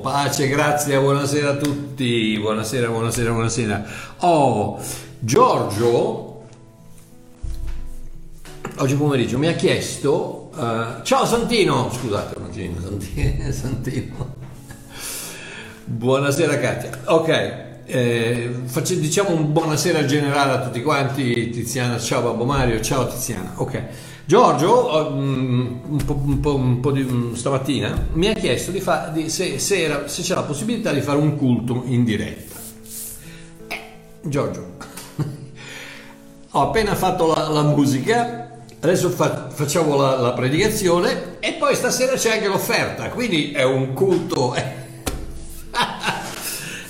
[0.00, 2.36] pace, grazie, buonasera a tutti.
[2.38, 3.84] Buonasera, buonasera, buonasera.
[4.18, 4.80] Oh,
[5.18, 6.42] Giorgio,
[8.78, 10.50] oggi pomeriggio mi ha chiesto.
[10.54, 14.34] uh, ciao Santino, scusate, non Santino, Santino.
[15.84, 16.90] Buonasera Katia.
[17.06, 17.28] Ok,
[17.86, 21.50] eh, faccio, diciamo un buonasera generale a tutti quanti.
[21.50, 23.52] Tiziana, ciao Babbo Mario, ciao Tiziana.
[23.56, 23.82] Ok.
[24.30, 28.78] Giorgio, um, un po', un po', un po di, um, stamattina, mi ha chiesto di
[28.78, 32.54] fa, di, se, se, era, se, c'è la possibilità di fare un culto in diretta.
[33.66, 33.80] Eh,
[34.22, 34.76] Giorgio,
[36.48, 42.12] ho appena fatto la, la musica, adesso fa, facciamo la, la, predicazione e poi stasera
[42.12, 44.54] c'è anche l'offerta, quindi è un culto,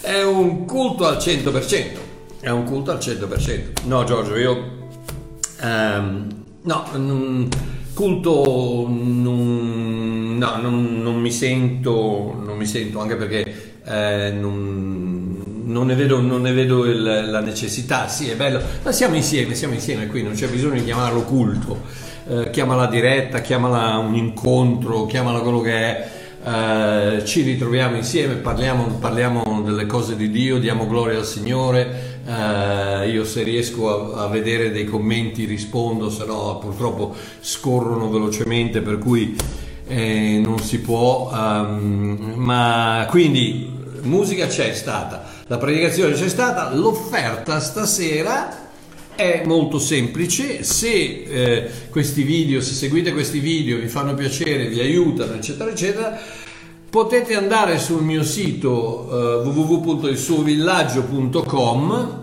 [0.03, 1.97] è un culto al 100%,
[2.41, 3.85] è un culto al 100%.
[3.85, 4.89] No Giorgio, io...
[5.63, 7.49] Um, No, non,
[7.95, 15.87] culto non, no, non, non, mi sento, non mi sento anche perché eh, non, non,
[15.87, 18.09] ne vedo, ne vedo il, la necessità.
[18.09, 21.81] Sì, è bello, ma siamo insieme, siamo insieme qui, non c'è bisogno di chiamarlo culto.
[22.29, 26.11] Eh, chiamala diretta, chiamala un incontro, chiamala quello che è.
[26.43, 33.09] Eh, ci ritroviamo insieme, parliamo, parliamo delle cose di Dio, diamo gloria al Signore Uh,
[33.09, 38.99] io se riesco a, a, vedere dei commenti rispondo, se no purtroppo scorrono velocemente per
[38.99, 39.35] cui
[39.89, 41.31] eh, non si può.
[41.33, 48.69] Um, ma quindi musica c'è stata, la predicazione c'è stata, l'offerta stasera
[49.21, 54.81] è molto semplice, se eh, questi video, se seguite questi video vi fanno piacere, vi
[54.81, 56.19] aiutano, eccetera, eccetera,
[56.89, 62.19] potete andare sul mio sito uh, www.ilsuovillaggio.com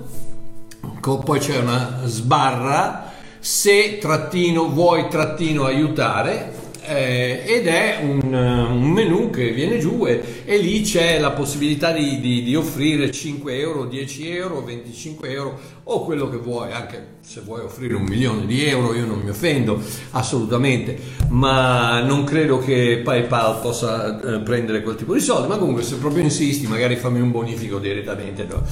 [1.23, 6.56] poi c'è una sbarra se trattino vuoi trattino aiutare
[6.87, 11.91] eh, ed è un, un, menu che viene giù e, e lì c'è la possibilità
[11.91, 17.15] di, di, di, offrire 5 euro, 10 euro, 25 euro o quello che vuoi, anche
[17.19, 19.81] se vuoi offrire un milione di euro io non mi offendo
[20.11, 20.97] assolutamente,
[21.29, 25.97] ma non credo che PayPal possa eh, prendere quel tipo di soldi, ma comunque se
[25.97, 28.45] proprio insisti magari fammi un bonifico direttamente.
[28.45, 28.63] No?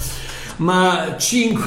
[0.58, 1.64] Ma 5...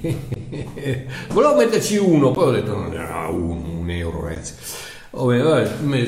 [1.28, 4.88] volevo metterci uno, poi ho detto no, no, un, un euro ragazzi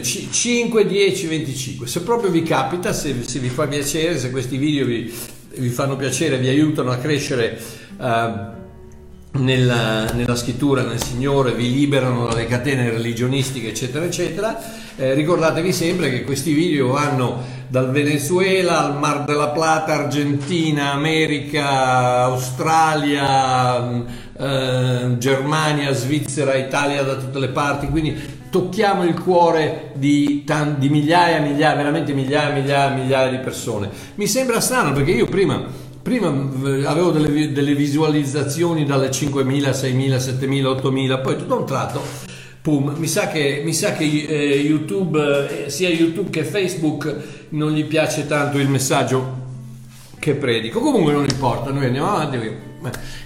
[0.01, 1.87] 5, 10, 25.
[1.89, 5.13] Se proprio vi capita, se, se vi fa piacere, se questi video vi,
[5.57, 7.59] vi, fanno piacere, vi aiutano a crescere
[7.99, 14.57] uh, nella, nella, scrittura, nel Signore, vi liberano dalle catene religionistiche, eccetera, eccetera,
[14.95, 22.23] eh, ricordatevi sempre che questi video vanno dal Venezuela al Mar della Plata, Argentina, America,
[22.25, 24.05] Australia,
[24.39, 30.45] eh, Germania, Svizzera, Italia, da tutte le parti, quindi tocchiamo il cuore di,
[30.77, 33.89] di migliaia, migliaia, veramente migliaia, migliaia, migliaia di persone.
[34.17, 35.65] Mi sembra strano perché io prima,
[36.03, 36.29] prima
[36.67, 42.03] eh, avevo delle, delle, visualizzazioni dalle 5.000, 6.000, 7.000, 8.000, poi tutto a un tratto,
[42.61, 47.73] pum, mi sa che, mi sa che eh, YouTube, eh, sia YouTube che Facebook non
[47.73, 49.41] gli piace tanto il messaggio
[50.19, 50.81] che predico.
[50.81, 52.71] Comunque non importa, noi andiamo avanti.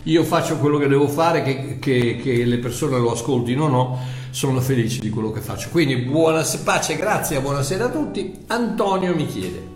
[0.04, 4.24] Io faccio quello che devo fare, che, che, che le persone lo ascoltino o no
[4.36, 5.70] sono felice di quello che faccio.
[5.70, 8.44] Quindi buona pace, grazie, buonasera a tutti.
[8.48, 9.66] Antonio mi chiede,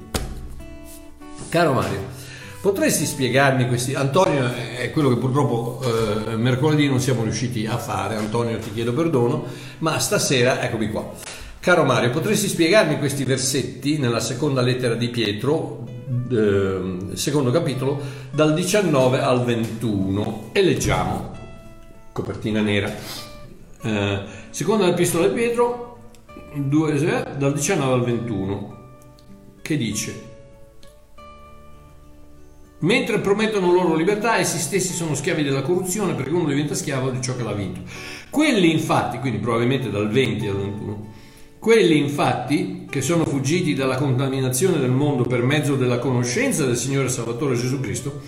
[1.49, 2.01] caro Mario,
[2.61, 3.95] potresti spiegarmi questi...
[3.95, 8.93] Antonio è quello che purtroppo eh, mercoledì non siamo riusciti a fare, Antonio ti chiedo
[8.93, 9.47] perdono,
[9.79, 11.11] ma stasera eccomi qua.
[11.59, 15.87] Caro Mario, potresti spiegarmi questi versetti nella seconda lettera di Pietro,
[16.31, 17.99] eh, secondo capitolo,
[18.31, 21.35] dal 19 al 21 e leggiamo,
[22.13, 23.30] copertina nera.
[23.83, 26.11] Eh, seconda epistola di Pietro,
[26.55, 28.79] 2, dal 19 al 21,
[29.63, 30.29] che dice
[32.81, 37.21] Mentre promettono loro libertà, essi stessi sono schiavi della corruzione perché uno diventa schiavo di
[37.21, 37.81] ciò che l'ha vinto.
[38.31, 41.13] Quelli infatti, quindi probabilmente dal 20 al 21,
[41.59, 47.11] quelli infatti che sono fuggiti dalla contaminazione del mondo per mezzo della conoscenza del Signore
[47.11, 48.21] Salvatore Gesù Cristo,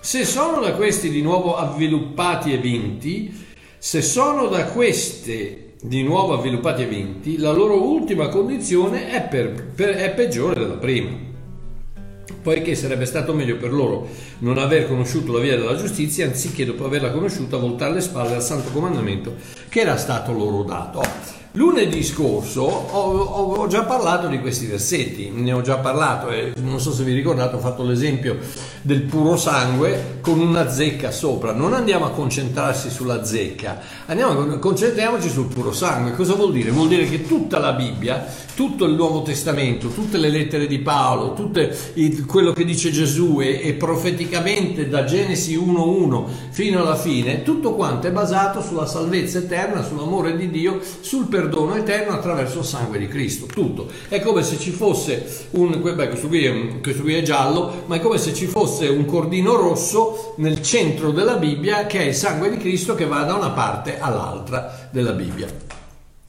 [0.00, 3.48] se sono da questi di nuovo avviluppati e vinti,
[3.82, 9.72] se sono da queste di nuovo avviluppati e vinti, la loro ultima condizione è, per,
[9.74, 11.08] per, è peggiore della prima,
[12.42, 14.06] poiché sarebbe stato meglio per loro
[14.40, 18.42] non aver conosciuto la via della giustizia, anziché dopo averla conosciuta voltare le spalle al
[18.42, 19.36] santo comandamento
[19.70, 21.39] che era stato loro dato.
[21.54, 26.78] Lunedì scorso ho, ho, già parlato di questi versetti, ne ho già parlato e non
[26.78, 28.38] so se vi ricordate, ho fatto l'esempio
[28.82, 31.52] del puro sangue con una zecca sopra.
[31.52, 36.14] Non andiamo a concentrarsi sulla zecca, andiamo, concentriamoci sul puro sangue.
[36.14, 36.70] Cosa vuol dire?
[36.70, 38.24] Vuol dire che tutta la Bibbia,
[38.54, 41.60] tutto il Nuovo Testamento, tutte le lettere di Paolo, tutto
[42.28, 48.06] quello che dice Gesù e, e profeticamente da Genesi 1.1 fino alla fine, tutto quanto
[48.06, 52.98] è basato sulla salvezza eterna, sull'amore di Dio, sul perdono perdono eterno attraverso il sangue
[52.98, 53.88] di Cristo, tutto.
[54.08, 57.96] È come se ci fosse un, beh, questo qui, è, questo qui è giallo, ma
[57.96, 62.14] è come se ci fosse un cordino rosso nel centro della Bibbia che è il
[62.14, 65.48] sangue di Cristo che va da una parte all'altra della Bibbia.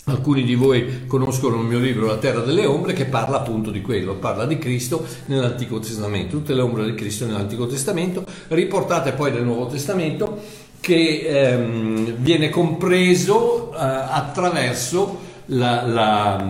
[0.06, 3.82] Alcuni di voi conoscono il mio libro La terra delle ombre che parla appunto di
[3.82, 9.32] quello, parla di Cristo nell'Antico Testamento, tutte le ombre di Cristo nell'Antico Testamento, riportate poi
[9.32, 16.46] nel Nuovo Testamento che ehm, viene compreso eh, attraverso la, la,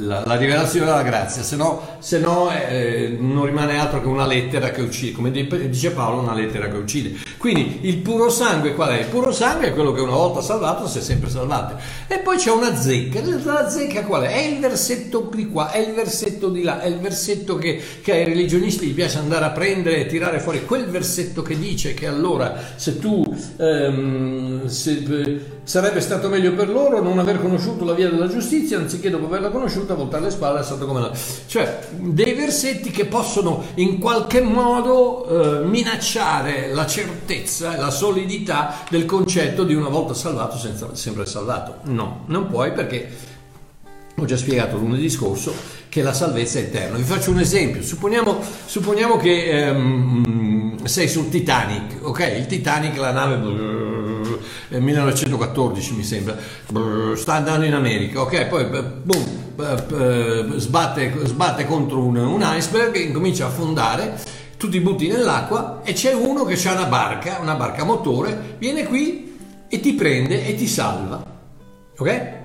[0.00, 4.26] la, la, rivelazione della grazia, se no, se no eh, non rimane altro che una
[4.26, 7.18] lettera che uccide, come dice Paolo, una lettera che uccide.
[7.36, 9.00] Quindi il puro sangue qual è?
[9.00, 11.76] Il puro sangue è quello che una volta salvato si è sempre salvato.
[12.06, 14.32] E poi c'è una zecca, la zecca qual è?
[14.32, 18.12] È il versetto di qua, è il versetto di là, è il versetto che, che
[18.12, 22.06] ai religionisti gli piace andare a prendere e tirare fuori, quel versetto che dice che
[22.06, 23.24] allora se tu
[23.56, 29.08] ehm, se, sarebbe stato meglio per loro non aver conosciuto la via della giustizia anziché
[29.08, 31.12] dopo averla conosciuta, voltare le spalle stato come no.
[31.46, 39.04] Cioè, dei versetti che possono in qualche modo eh, minacciare la certezza la solidità del
[39.04, 41.76] concetto di una volta salvato senza sempre salvato.
[41.84, 43.08] No, non puoi perché
[44.16, 45.54] ho già spiegato lunedì scorso
[45.88, 46.96] che la salvezza è eterna.
[46.96, 47.80] Vi faccio un esempio.
[47.80, 52.34] Supponiamo, supponiamo che ehm, sei sul Titanic, ok?
[52.38, 53.36] Il Titanic, la nave
[54.68, 56.36] 1914 mi sembra,
[57.16, 58.46] sta andando in America, ok?
[58.46, 64.18] Poi boom, sbatte, sbatte contro un, un iceberg, incomincia a affondare,
[64.56, 68.84] tu ti butti nell'acqua e c'è uno che ha una barca, una barca motore, viene
[68.86, 69.36] qui
[69.68, 71.24] e ti prende e ti salva,
[71.96, 72.38] ok?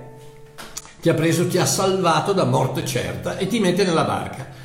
[1.00, 4.55] Ti ha preso, ti ha salvato da morte certa e ti mette nella barca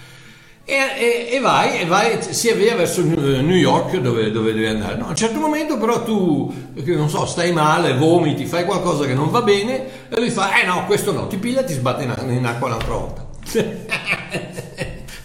[0.72, 4.96] e, e, e, vai, e vai, si avvia verso New York dove, dove devi andare.
[4.96, 6.50] No, a un certo momento però tu,
[6.86, 10.66] non so, stai male, vomiti, fai qualcosa che non va bene e lui fa, eh
[10.66, 13.28] no, questo no, ti piglia e ti sbatte in, in acqua un'altra volta.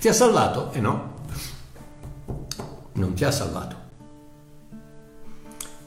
[0.01, 0.73] ti ha salvato?
[0.73, 1.15] E eh no,
[2.95, 3.77] non ti ha salvato.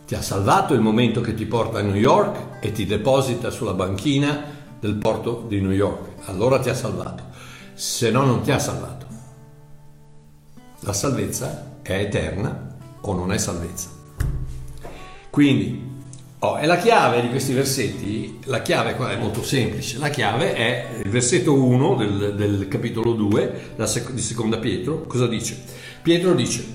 [0.08, 3.74] Ti ha salvato il momento che ti porta a New York e ti deposita sulla
[3.74, 4.42] banchina
[4.80, 6.28] del porto di New York.
[6.28, 7.24] Allora ti ha salvato.
[7.74, 9.09] Se no, non ti ha salvato.
[10.82, 13.90] La salvezza è eterna o non è salvezza.
[15.30, 15.82] Quindi,
[16.40, 20.54] oh, è la chiave di questi versetti, la chiave qua è molto semplice, la chiave
[20.54, 23.76] è il versetto 1 del, del capitolo 2
[24.12, 25.62] di seconda Pietro, cosa dice?
[26.02, 26.66] Pietro dice,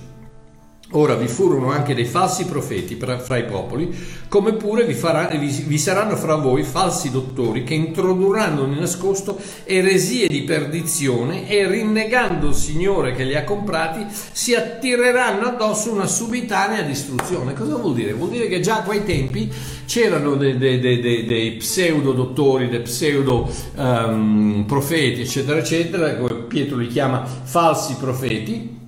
[0.97, 3.93] Ora vi furono anche dei falsi profeti fra i popoli,
[4.29, 9.37] come pure vi, farà, vi, vi, saranno fra voi falsi dottori che introdurranno di nascosto
[9.65, 16.07] eresie di perdizione e rinnegando il Signore che li ha comprati si attireranno addosso una
[16.07, 17.55] subitanea distruzione.
[17.55, 18.13] Cosa vuol dire?
[18.13, 19.51] Vuol dire che già a quei tempi
[19.87, 26.77] c'erano dei, dei, dei, dei pseudo dottori, dei pseudo um, profeti, eccetera, eccetera, come Pietro
[26.77, 28.83] li chiama falsi profeti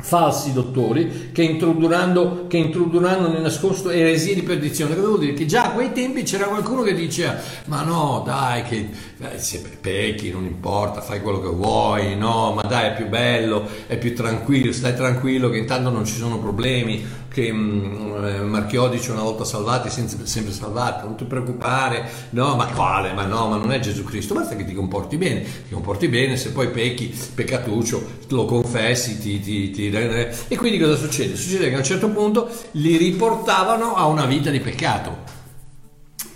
[0.00, 4.94] falsi dottori che introdurranno, che introdurranno nel nascosto eresie di perdizione.
[4.94, 5.32] Cosa vuol dire?
[5.32, 7.36] Che già a quei tempi c'era qualcuno che diceva
[7.66, 8.88] ma no dai che
[9.20, 13.66] eh, se pecchi non importa, fai quello che vuoi, no ma dai è più bello,
[13.86, 17.04] è più tranquillo, stai tranquillo che intanto non ci sono problemi,
[17.38, 23.12] che mh, mm, Marchiodici una volta salvati sempre salvati, non ti preoccupare, no ma quale,
[23.12, 26.36] ma no, ma non è Gesù Cristo, basta che ti comporti bene, ti comporti bene,
[26.36, 29.88] se poi pecchi, peccatuccio, lo confessi, ti, ti, ti...
[29.88, 31.36] e quindi cosa succede?
[31.36, 35.27] Succede che a un certo punto li riportavano a una vita di peccato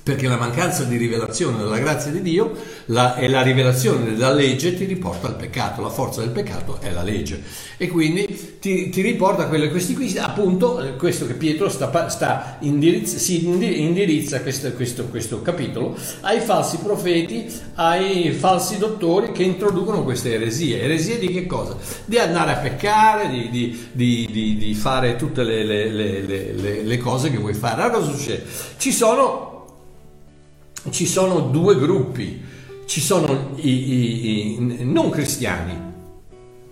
[0.02, 2.52] perché la mancanza di rivelazione della grazia di Dio
[2.86, 6.90] la, e la rivelazione della legge ti riporta al peccato, la forza del peccato è
[6.90, 7.42] la legge
[7.76, 13.18] e quindi ti, ti riporta quello, questi qui, appunto questo che Pietro sta, sta indirizza,
[13.18, 20.34] si indirizza questo, questo, questo capitolo ai falsi profeti, ai falsi dottori che introducono queste
[20.34, 21.76] eresie, eresie di che cosa?
[22.04, 23.48] Di andare a peccare, di,
[23.92, 27.82] di, di, di fare tutte le, le, le, le, cose che vuoi fare.
[27.82, 28.44] Allora cosa succede?
[28.76, 29.51] Ci sono
[30.90, 32.40] ci sono due gruppi,
[32.86, 35.72] ci sono i, i, i, non cristiani,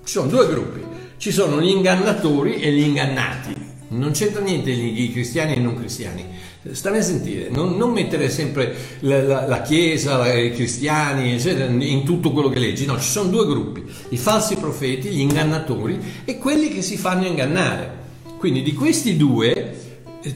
[0.04, 0.80] ci sono due gruppi,
[1.16, 3.54] ci sono gli ingannatori e gli ingannati,
[3.88, 6.24] non c'entra niente i cristiani e i non cristiani,
[6.72, 12.04] Stammi a sentire, non, non mettere sempre la, la, la, Chiesa, i cristiani, eccetera, in
[12.04, 12.84] tutto quello che leggi.
[12.84, 17.24] No, ci sono due gruppi, i falsi profeti, gli ingannatori e quelli che si fanno
[17.24, 17.98] ingannare.
[18.36, 19.79] Quindi di questi due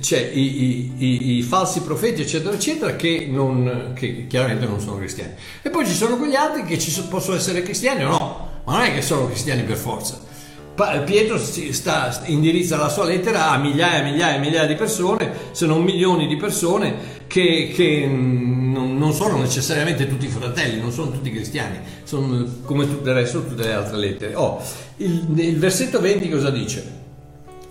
[0.01, 5.35] c'è i, i, i, falsi profeti, eccetera, eccetera, che, non, che, chiaramente non sono cristiani.
[5.63, 8.83] E poi ci sono quegli altri che ci possono essere cristiani o no, ma non
[8.83, 10.33] è che sono cristiani per forza.
[11.05, 15.67] Pietro sta, indirizza la sua lettera a migliaia e migliaia e migliaia di persone, se
[15.67, 21.79] non milioni di persone, che, che non sono necessariamente tutti fratelli, non sono tutti cristiani,
[22.03, 24.35] sono come del resto tutte le altre lettere.
[24.35, 24.61] Oh,
[24.97, 27.03] il, il versetto 20 cosa dice?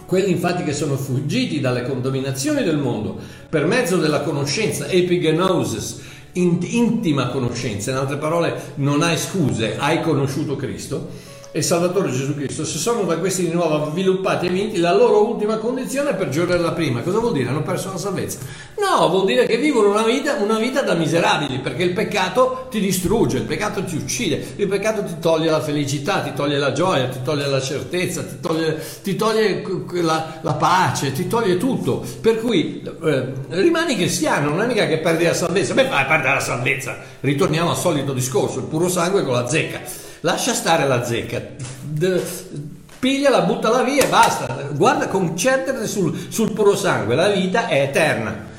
[0.06, 3.18] Quelli infatti che sono fuggiti dalle condominazioni del mondo
[3.50, 6.02] per mezzo della conoscenza, epigenosis,
[6.34, 12.66] intima conoscenza, in altre parole non hai scuse, hai conosciuto Cristo e Salvatore Gesù Cristo,
[12.66, 16.54] se sono da questi di nuovo sviluppati e vinti, la loro ultima condizione è peggiore
[16.58, 17.02] della prima.
[17.02, 17.50] Cosa vuol dire?
[17.50, 18.40] Hanno perso la salvezza.
[18.80, 22.80] No, vuol dire che vivono una vita, una vita da miserabili, perché il peccato ti
[22.80, 27.08] distrugge, il peccato ti uccide, il peccato ti toglie la felicità, ti toglie la gioia,
[27.08, 29.64] ti toglie la certezza, ti toglie, ti toglie
[30.02, 32.04] la, la, pace, ti toglie tutto.
[32.20, 35.76] Per cui eh, rimani cristiano, non è mica che perdi la salvezza.
[35.76, 36.98] Beh, vai a perdere la salvezza.
[37.20, 41.42] Ritorniamo al solito discorso, il puro sangue con la zecca lascia stare la zecca,
[43.00, 44.70] pigliala, buttala via e basta.
[44.74, 48.52] Guarda, concentrati sul, sul puro sangue, la vita è eterna.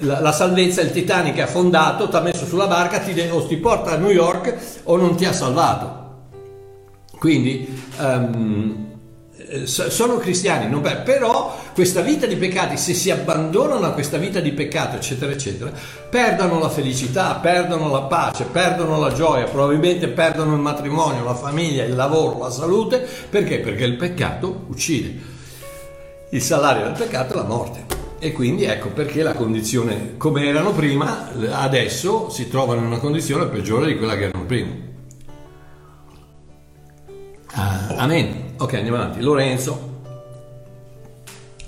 [0.00, 3.56] La, la, salvezza, il Titanic è affondato, ti ha messo sulla barca, ti, o ti
[3.56, 5.96] porta a New York o non ti ha salvato.
[7.18, 8.87] Quindi um,
[9.64, 14.52] sono cristiani, non, però questa vita di peccati, se si abbandonano a questa vita di
[14.52, 15.72] peccato, eccetera, eccetera,
[16.10, 21.84] perdono la felicità, perdono la pace, perdono la gioia, probabilmente perdono il matrimonio, la famiglia,
[21.84, 23.60] il lavoro, la salute, perché?
[23.60, 25.36] Perché il peccato uccide.
[26.30, 27.86] Il salario del peccato è la morte.
[28.20, 33.46] E quindi ecco perché la condizione come erano prima, adesso si trovano in una condizione
[33.46, 34.70] peggiore di quella che erano prima.
[37.52, 38.47] Ah, amen.
[38.60, 39.20] Ok, andiamo avanti.
[39.20, 40.00] Lorenzo.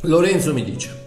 [0.00, 0.98] Lorenzo mi dice.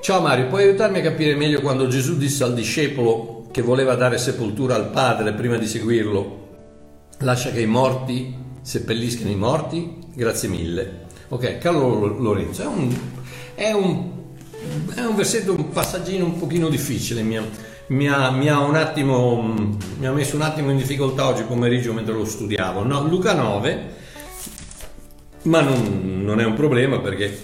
[0.00, 4.18] Ciao Mario, puoi aiutarmi a capire meglio quando Gesù disse al discepolo che voleva dare
[4.18, 6.48] sepoltura al Padre prima di seguirlo,
[7.18, 9.98] lascia che i morti seppelliscano i morti?
[10.12, 11.04] Grazie mille.
[11.28, 12.92] Ok, caro Lorenzo, è un,
[13.54, 14.10] è un,
[14.96, 17.44] è un versetto, un passaggino un pochino difficile, mi ha,
[17.86, 19.54] mi ha, un attimo,
[19.98, 22.82] mi ha messo un attimo in difficoltà oggi pomeriggio mentre lo studiavo.
[22.82, 24.00] No, Luca 9,
[25.42, 27.38] ma non, non, è un problema perché,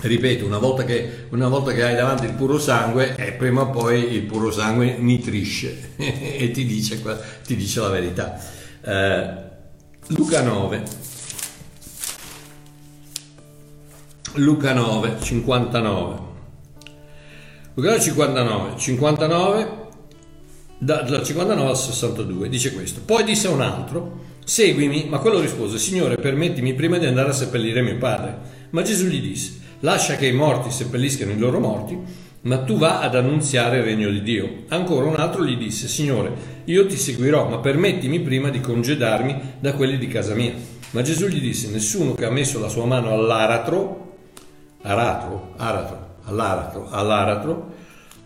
[0.00, 3.70] ripeto, una volta, che, una volta che hai davanti il puro sangue, eh, prima o
[3.70, 7.02] poi il puro sangue nitrisce e ti dice,
[7.44, 8.38] ti dice, la verità.
[8.84, 9.34] Eh,
[10.08, 10.82] Luca 9.
[14.34, 16.30] Luca 9, 59.
[17.74, 19.80] Luca 59, 59
[20.82, 23.00] da, dal 59 al 62 dice questo.
[23.04, 27.82] Poi disse un altro, seguimi, ma quello rispose, Signore, permettimi prima di andare a seppellire
[27.82, 28.38] mio padre.
[28.70, 31.98] Ma Gesù gli disse, lascia che i morti seppelliscano i loro morti,
[32.42, 34.64] ma tu va ad annunziare il regno di Dio.
[34.68, 36.32] Ancora un altro gli disse, Signore,
[36.64, 40.54] io ti seguirò, ma permettimi prima di congedarmi da quelli di casa mia.
[40.90, 44.16] Ma Gesù gli disse, nessuno che ha messo la sua mano all'aratro,
[44.82, 47.80] aratro, aratro, all'aratro, all'aratro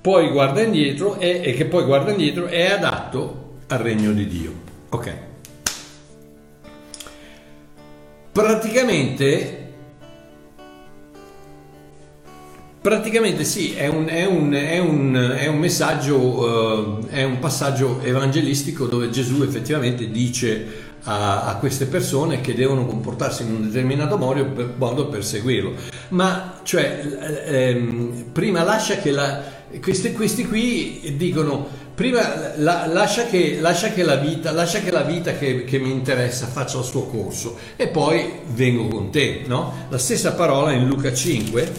[0.07, 4.53] poi guarda indietro e, e, che poi guarda indietro è adatto al regno di Dio.
[4.91, 5.13] Ok.
[8.37, 9.64] Praticamente
[12.83, 18.02] Praticamente sì, è un, è un, è un, è un messaggio, uh, è un passaggio
[18.02, 20.66] evangelistico dove Gesù effettivamente dice
[21.05, 25.73] a, a, queste persone che devono comportarsi in un determinato modo per, modo per seguirlo.
[26.11, 29.43] Ma cioè, ehm, prima lascia che la,
[29.81, 35.33] questi, questi qui dicono prima la, lascia, che, lascia, che, la vita, che la vita
[35.33, 39.45] che, che, mi interessa faccia il suo corso e poi vengo con te.
[39.47, 39.87] No?
[39.88, 41.73] La stessa parola in Luca 5,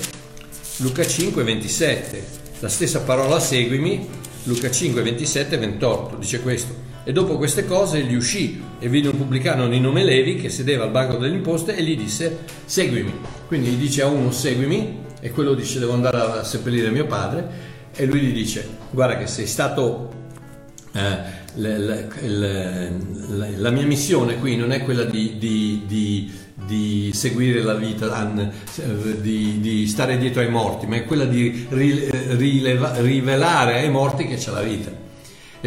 [0.77, 2.23] Luca 5, 27,
[2.59, 4.09] la stessa parola seguimi,
[4.45, 6.85] Luca 5, 27, 28, dice questo.
[7.03, 10.85] E dopo queste cose egli uscì e vide un pubblicano di nome Levi che sedeva
[10.85, 13.13] al banco delle imposte e gli disse seguimi.
[13.45, 17.66] Quindi gli dice a uno seguimi e quello dice devo andare a seppellire mio padre
[17.97, 20.13] e lui gli dice guarda che sei stato
[20.93, 26.31] eh, le, le, le, la mia missione qui non è quella di, di, di,
[26.65, 28.31] di seguire la vita,
[29.19, 34.51] di, stare dietro ai morti, ma è quella di rileva, rivelare ai morti che c'è
[34.51, 35.05] la vita.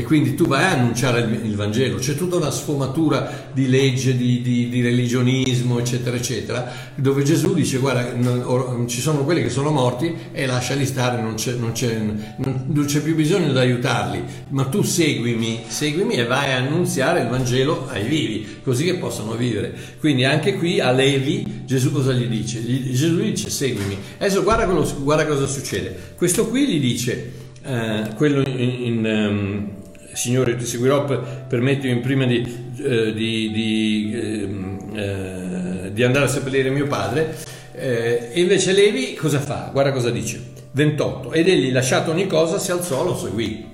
[0.01, 1.99] E quindi tu vai a annunciare il, il Vangelo.
[1.99, 7.77] C'è tutta una sfumatura di legge, di, di, di, religionismo, eccetera, eccetera, dove Gesù dice
[7.77, 11.99] guarda, non, ci sono quelli che sono morti e lasciali stare, non c'è, non, c'è,
[11.99, 17.29] non c'è, più bisogno di aiutarli, ma tu seguimi, seguimi e vai a annunziare il
[17.29, 19.75] Vangelo ai vivi, così che possano vivere.
[19.99, 22.65] Quindi anche qui a Levi Gesù cosa gli dice?
[22.65, 23.99] Gesù gli dice seguimi.
[24.17, 26.15] Adesso guarda, quello, guarda cosa succede.
[26.17, 28.59] Questo qui gli dice, eh, quello in...
[28.59, 29.79] in um,
[30.13, 36.71] Signore, ti seguirò, permettimi prima di, eh, di, di, ehm, eh, di, andare a seppellire
[36.71, 37.37] mio padre.
[37.73, 39.71] Eh, e invece Levi cosa fa?
[39.73, 40.59] Guarda cosa dice.
[40.73, 41.33] 28.
[41.33, 43.67] Ed egli, lasciato ogni cosa, si alzò lo seguì.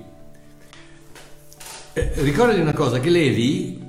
[1.93, 3.81] Eh, ricordati una cosa, che Levi,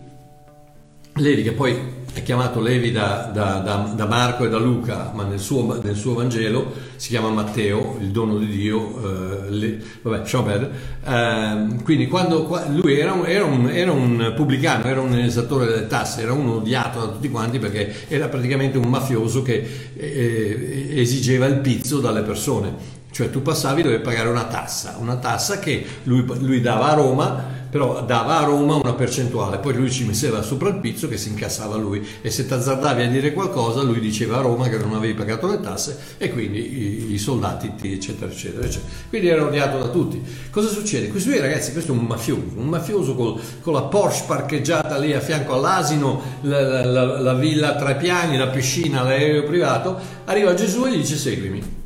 [1.15, 5.25] Levi che poi è chiamato Levi da, da, da, da, Marco e da Luca, ma
[5.25, 10.27] nel suo, nel suo, Vangelo si chiama Matteo, il dono di Dio, eh, le, vabbè,
[10.27, 10.71] Schober.
[11.05, 15.87] Eh, quindi quando lui era un, era, un, era un, pubblicano, era un esattore delle
[15.87, 21.47] tasse, era uno odiato da tutti quanti perché era praticamente un mafioso che eh, esigeva
[21.47, 22.98] il pizzo dalle persone.
[23.11, 26.95] Cioè tu passavi e dovevi pagare una tassa, una tassa che lui, lui dava a
[26.95, 31.17] Roma però dava a Roma una percentuale, poi lui ci metteva sopra il pizzo che
[31.17, 32.07] si incassava lui.
[32.23, 35.47] E se ti azzardavi a dire qualcosa lui diceva a Roma che non avevi pagato
[35.47, 38.91] le tasse e quindi i, i soldati ti, eccetera, eccetera eccetera.
[39.09, 40.23] Quindi era odiato da tutti.
[40.51, 41.09] Cosa succede?
[41.09, 45.13] questi due ragazzi questo è un mafioso un mafioso col, con la Porsche parcheggiata lì
[45.13, 49.99] a fianco all'asino la, la, la, la villa a tre piani la piscina l'aereo privato.
[50.25, 51.78] Arriva Gesù e gli dice seguimi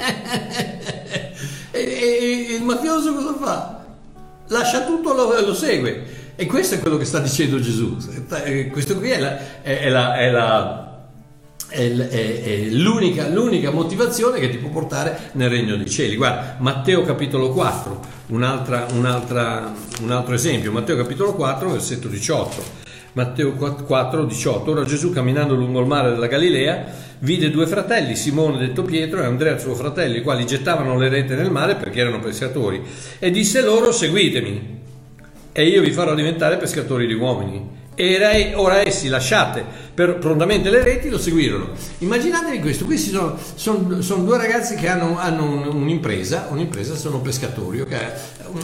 [1.70, 3.84] e, il mafioso cosa fa?
[4.48, 6.18] Lascia tutto e lo, lo, segue.
[6.34, 7.96] E questo è quello che sta dicendo Gesù.
[8.44, 11.08] Eh, questo qui è, la, è, la, è, la,
[11.68, 16.16] è l'unica, l'unica, motivazione che ti può portare nel regno dei cieli.
[16.16, 20.72] Guarda, Matteo capitolo 4, un'altra, un'altra, un altro esempio.
[20.72, 22.88] Matteo capitolo 4, versetto 18.
[23.12, 24.70] Matteo 4, 18.
[24.70, 26.84] Ora Gesù camminando lungo il mare della Galilea
[27.18, 31.34] vide due fratelli, Simone detto Pietro e Andrea suo fratello, i quali gettavano le rete
[31.34, 32.82] nel mare perché erano pescatori,
[33.18, 34.78] e disse loro seguitemi
[35.52, 37.78] e io vi farò diventare pescatori di uomini.
[37.96, 39.62] E ora essi lasciate
[39.94, 41.68] per, prontamente le reti lo seguirono.
[41.98, 47.80] Immaginatevi questo, questi sono, sono, sono due ragazzi che hanno, hanno un'impresa, un'impresa, sono pescatori,
[47.80, 48.06] okay?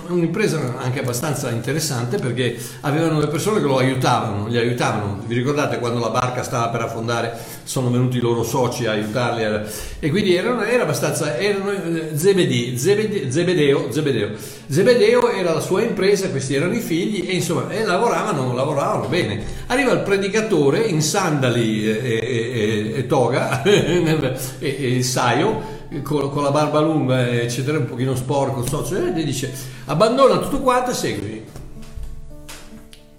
[0.08, 5.22] un'impresa anche abbastanza interessante perché avevano le persone che lo aiutavano, li aiutavano.
[5.24, 9.44] Vi ricordate quando la barca stava per affondare, sono venuti i loro soci a aiutarli
[9.44, 9.62] a...
[9.98, 14.30] e quindi erano, era abbastanza, erano eh, Zebedeo, Zebedeo, Zebedeo,
[14.68, 19.42] Zebedeo era la sua impresa, questi erano i figli e insomma e lavoravano, lavoravano bene.
[19.66, 26.50] Arriva il predicatore in sandali e, e, e toga e, il saio con, con, la
[26.50, 29.52] barba lunga eccetera un pochino sporco socio, e dice
[29.86, 31.44] abbandona tutto quanto e seguimi.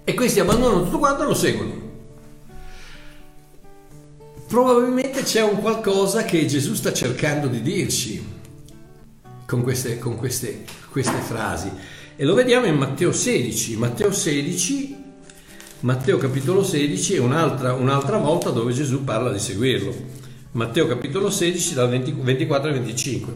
[0.04, 1.86] E questi abbandonano tutto quanto e lo seguono.
[4.48, 8.26] Probabilmente c'è un qualcosa che Gesù sta cercando di dirci
[9.44, 11.70] con queste, con queste, queste frasi.
[12.16, 14.97] E lo vediamo in Matteo 16 Matteo 16
[15.80, 19.94] Matteo capitolo 16 è un'altra, un'altra volta dove Gesù parla di seguirlo.
[20.52, 23.32] Matteo capitolo 16 dal 20, 24 al 25.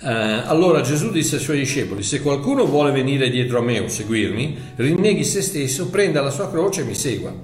[0.00, 3.88] Eh, allora Gesù disse ai suoi discepoli, se qualcuno vuole venire dietro a me o
[3.88, 7.34] seguirmi, rinneghi se stesso, prenda la sua croce e mi segua.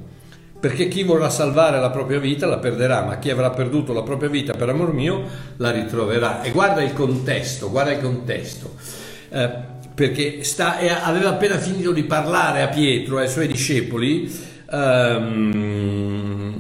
[0.59, 4.31] Perché chi vorrà salvare la propria vita la perderà, ma chi avrà perduto la propria
[4.31, 5.23] vita per amor mio
[5.59, 6.41] la ritroverà.
[6.41, 8.75] E guarda il contesto, guarda il contesto.
[9.29, 14.33] Eh, perché sta, aveva appena finito di parlare a Pietro ai suoi discepoli.
[14.71, 16.55] Um,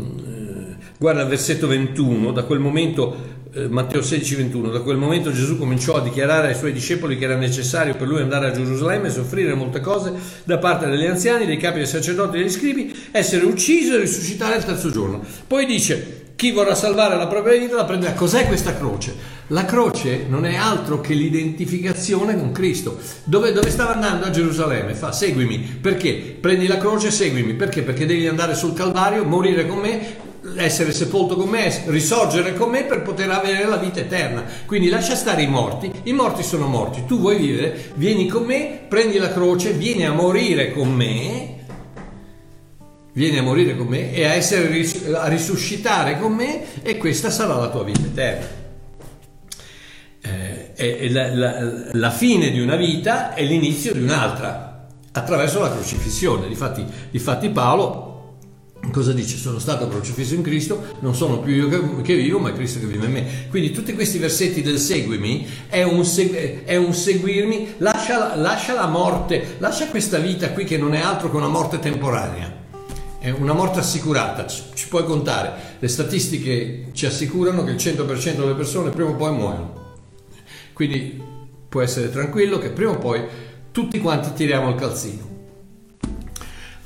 [0.98, 5.56] guarda il versetto 21, da quel momento, eh, Matteo 16, 21, da quel momento Gesù
[5.56, 9.10] cominciò a dichiarare ai suoi discepoli che era necessario per lui andare a Gerusalemme e
[9.12, 13.44] soffrire molte cose da parte degli anziani, dei capi dei sacerdoti e degli scribi, essere
[13.44, 15.22] ucciso e risuscitare il terzo giorno.
[15.46, 18.12] Poi dice, chi vorrà salvare la propria vita la prenderà.
[18.12, 19.12] Cos'è questa croce?
[19.48, 22.96] La croce non è altro che l'identificazione con Cristo.
[23.24, 24.94] Dove, dove, stava andando a Gerusalemme?
[24.94, 25.58] Fa, seguimi.
[25.58, 26.36] Perché?
[26.40, 27.54] Prendi la croce seguimi.
[27.54, 27.82] Perché?
[27.82, 30.16] Perché devi andare sul Calvario, morire con me,
[30.54, 34.44] essere sepolto con me, risorgere con me per poter avere la vita eterna.
[34.64, 35.90] Quindi lascia stare i morti.
[36.04, 37.04] I morti sono morti.
[37.04, 37.90] Tu vuoi vivere?
[37.94, 41.56] Vieni con me, prendi la croce, vieni a morire con me
[43.18, 44.68] vieni a morire con me e a, essere,
[45.14, 48.56] a risuscitare con me e questa sarà la tua vita eterna.
[50.20, 56.46] Eh, la, la, la, fine di una vita è l'inizio di un'altra attraverso la crocifissione.
[56.46, 58.08] Difatti, difatti Paolo
[58.92, 59.36] Cosa dice?
[59.36, 62.78] Sono stato crocifisso in Cristo, non sono più io che, che, vivo, ma è Cristo
[62.78, 63.26] che vive in me.
[63.50, 68.86] Quindi tutti questi versetti del seguimi è un, segu- è un seguirmi, lascia, lascia la
[68.86, 72.57] morte, lascia questa vita qui che non è altro che una morte temporanea.
[73.20, 75.76] È una morte assicurata, ci, puoi contare.
[75.80, 79.96] Le statistiche ci assicurano che il 100% delle persone prima o poi muoiono.
[80.72, 81.20] Quindi
[81.68, 83.24] puoi essere tranquillo che prima o poi
[83.72, 85.37] tutti quanti tiriamo il calzino.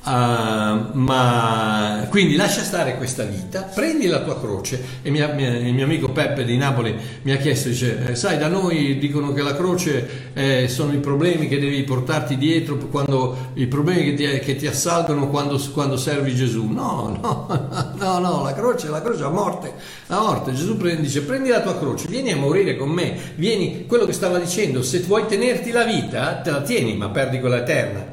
[0.04, 5.72] Uh, ma quindi lascia stare questa vita, prendi la tua croce e mia, mia, il
[5.72, 9.42] mio amico Peppe di Napoli mi ha chiesto, dice, eh, sai da noi dicono che
[9.42, 14.38] la croce eh, sono i problemi che devi portarti dietro, quando, i problemi che ti,
[14.40, 16.66] che ti assalgono quando, quando, servi Gesù.
[16.66, 19.72] No, no, no, no, la croce, la croce, la morte,
[20.08, 20.52] la morte.
[20.52, 24.12] Gesù prende, dice, prendi la tua croce, vieni a morire con me, vieni, quello che
[24.12, 28.11] stava dicendo, se vuoi tenerti la vita, te la tieni, ma perdi quella eterna.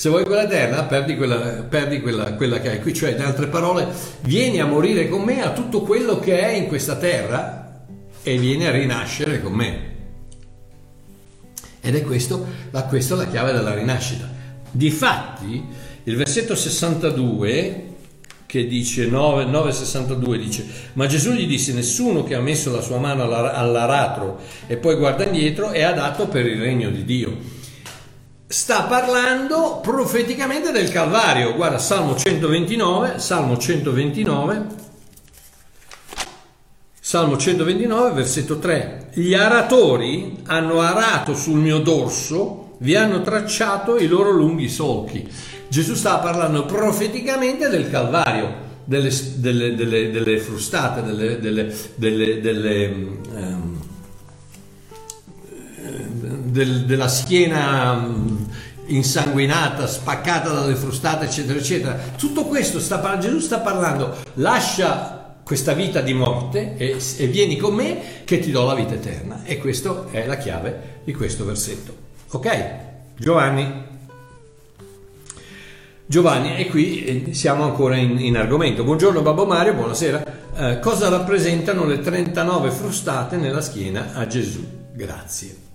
[0.00, 2.94] Se vuoi quella eterna, perdi quella, perdi quella, quella che hai qui.
[2.94, 3.86] Cioè, in altre parole,
[4.22, 7.84] vieni a morire con me a tutto quello che è in questa terra
[8.22, 9.88] e vieni a rinascere con me.
[11.82, 14.26] Ed è questo, la, questa la chiave della rinascita.
[14.70, 15.62] Difatti,
[16.04, 17.88] il versetto 62
[18.46, 22.98] che dice 9, 9,62 dice ma Gesù gli disse nessuno che ha messo la sua
[22.98, 27.59] mano all'aratro e poi guarda indietro è adatto per il regno di Dio
[28.52, 31.54] sta parlando profeticamente del Calvario.
[31.54, 34.66] Guarda, Salmo 129, Salmo 129,
[36.98, 39.10] Salmo 129, versetto 3.
[39.14, 45.30] Gli aratori hanno arato sul mio dorso, vi hanno tracciato i loro lunghi solchi.
[45.68, 48.68] Gesù stava parlando profeticamente del Calvario.
[48.82, 51.70] Delle, delle, delle, delle frustate, delle, delle
[56.50, 58.39] del, della schiena
[58.90, 61.98] insanguinata, spaccata dalle frustate, eccetera, eccetera.
[62.16, 67.74] Tutto questo sta, Gesù sta parlando, lascia questa vita di morte e, e vieni con
[67.74, 69.42] me che ti do la vita eterna.
[69.44, 71.94] E questa è la chiave di questo versetto.
[72.30, 72.70] Ok?
[73.16, 73.88] Giovanni.
[76.06, 78.82] Giovanni, e qui eh, siamo ancora in, in argomento.
[78.82, 80.38] Buongiorno Babbo Mario, buonasera.
[80.56, 84.66] Eh, cosa rappresentano le 39 frustate nella schiena a Gesù?
[84.92, 85.69] Grazie.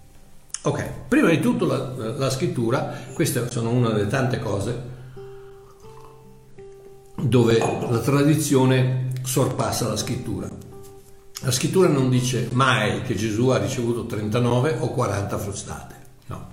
[0.66, 4.94] Ok, prima di tutto la, la scrittura, queste sono una delle tante cose
[7.18, 10.50] dove la tradizione sorpassa la scrittura.
[11.42, 15.96] La scrittura non dice mai che Gesù ha ricevuto 39 o 40 frustate,
[16.28, 16.48] no.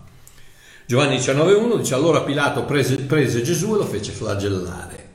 [0.87, 5.11] Giovanni 19,1 dice allora Pilato prese, prese Gesù e lo fece flagellare.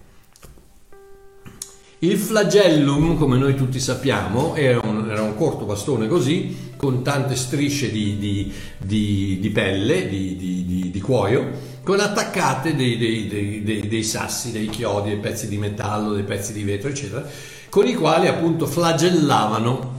[1.99, 4.79] Il flagellum, come noi tutti sappiamo, era
[5.11, 11.49] era un corto bastone così, con tante strisce di, di, di, di pelle, di, cuoio,
[11.83, 16.51] con attaccate dei, dei, dei, dei, sassi, dei chiodi, dei pezzi di metallo, dei pezzi
[16.51, 17.25] di vetro, eccetera,
[17.69, 19.93] con i quali appunto flagellavano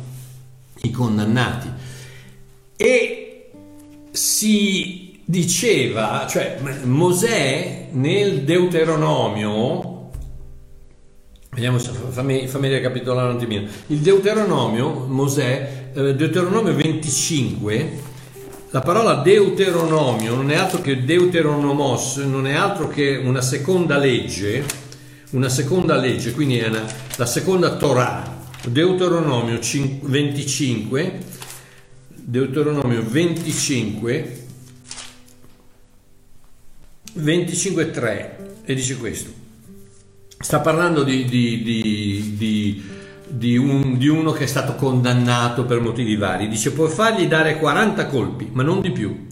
[0.82, 1.70] i condannati.
[2.76, 3.50] E
[4.10, 9.87] si diceva, cioè Mosè nel Deuteronomio,
[11.58, 13.66] Vediamo, fammi, fammi ricapitolare un attimino.
[13.88, 17.98] Il Deuteronomio, Mosè, eh, Deuteronomio 25,
[18.70, 24.64] la parola Deuteronomio non è altro che Deuteronomos, non è altro che una seconda legge,
[25.30, 26.84] una seconda legge, quindi è una,
[27.16, 28.36] la seconda Torah.
[28.68, 31.18] Deuteronomio 25,
[32.14, 34.44] Deuteronomio 25,
[37.14, 39.37] 25 3 e dice questo.
[40.40, 41.62] Sta parlando di, di,
[42.36, 42.84] di,
[43.26, 46.48] di un, uno che è stato condannato per motivi vari.
[46.48, 49.26] Dice puoi fargli dare 40 colpi, ma non di più,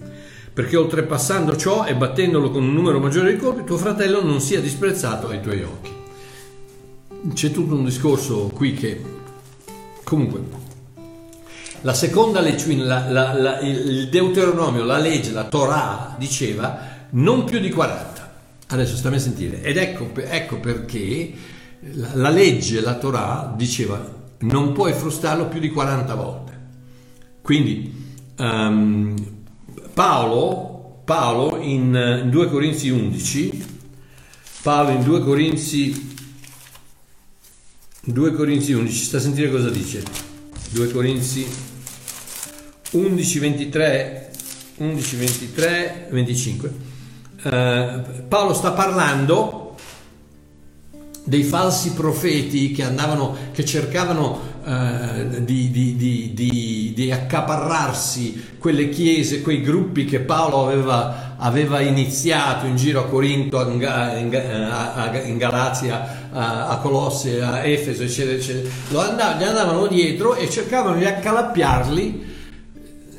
[0.52, 4.60] perché oltrepassando ciò e battendolo con un numero maggiore di colpi, tuo fratello non sia
[4.60, 5.92] disprezzato ai tuoi occhi.
[7.32, 9.00] C'è tutto un discorso qui che
[10.02, 10.64] comunque
[11.82, 16.78] la seconda la, il Deuteronomio, la legge, la Torah diceva
[17.10, 18.15] non più di 40.
[18.68, 19.62] Adesso stammi a sentire.
[19.62, 21.32] Ed ecco, ecco perché
[21.92, 26.60] la, la, legge, la Torah, diceva non puoi frustarlo più di 40 volte.
[27.42, 27.92] Quindi
[28.38, 29.14] um,
[29.94, 33.64] Paolo, Paolo in, in 2 Corinzi 11,
[34.62, 36.14] Paolo in 2 Corinzi
[38.08, 40.00] 2 Corinzi 11, sta a sentire cosa dice.
[40.70, 41.44] 2 Corinzi
[42.92, 44.30] 11, 23,
[44.76, 46.85] 11, 23, 25.
[47.48, 49.76] Eh, Paolo sta parlando
[51.22, 59.42] dei falsi profeti che andavano, che cercavano uh, di, di, di, di, accaparrarsi quelle chiese,
[59.42, 66.28] quei gruppi che Paolo aveva, aveva iniziato in giro a Corinto, in, in, in Galazia,
[66.32, 69.08] a, a, Colosse, a Efeso, eccetera, eccetera.
[69.08, 72.34] Andavano, gli andavano dietro e cercavano di accalappiarli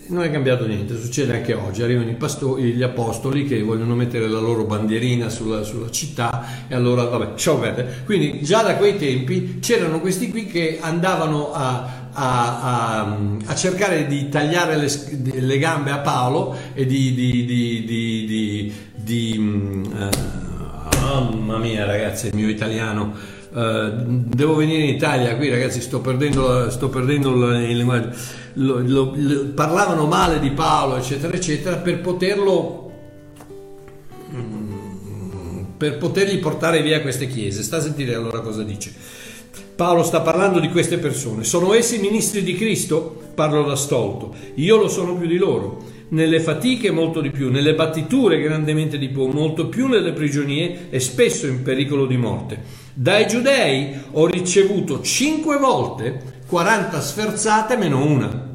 [0.10, 4.40] non è cambiato niente, succede anche oggi, arrivano pastori, gli apostoli che vogliono mettere la
[4.40, 8.04] loro bandierina sulla, sulla città e allora, vabbè, ciao verde.
[8.06, 14.08] Quindi già da quei tempi c'erano questi qui che andavano a, a, a, a cercare
[14.08, 14.90] di tagliare le,
[15.40, 17.14] le, gambe a Paolo e di...
[17.14, 20.10] di, di, di, di uh,
[21.02, 23.36] mamma mia ragazzi, il mio italiano...
[23.50, 28.10] Uh, devo venire in Italia qui ragazzi sto perdendo, sto perdendo il linguaggio
[28.58, 32.92] lo, lo, lo, parlavano male di Paolo, eccetera, eccetera, per poterlo
[34.34, 34.78] mm,
[35.78, 37.62] per potergli portare via queste chiese.
[37.64, 38.92] Sta a sentire allora cosa dice.
[39.76, 41.44] Paolo sta parlando di queste persone.
[41.44, 43.26] Sono essi ministri di Cristo?
[43.36, 44.34] Parlo da stolto.
[44.56, 45.96] Io lo sono più di loro.
[46.10, 51.00] Nelle fatiche molto di più, nelle battiture grandemente di più, molto più nelle prigionie e
[51.00, 52.86] spesso in pericolo di morte.
[53.00, 58.48] Dai giudei ho ricevuto cinque volte 40 sferzate meno una.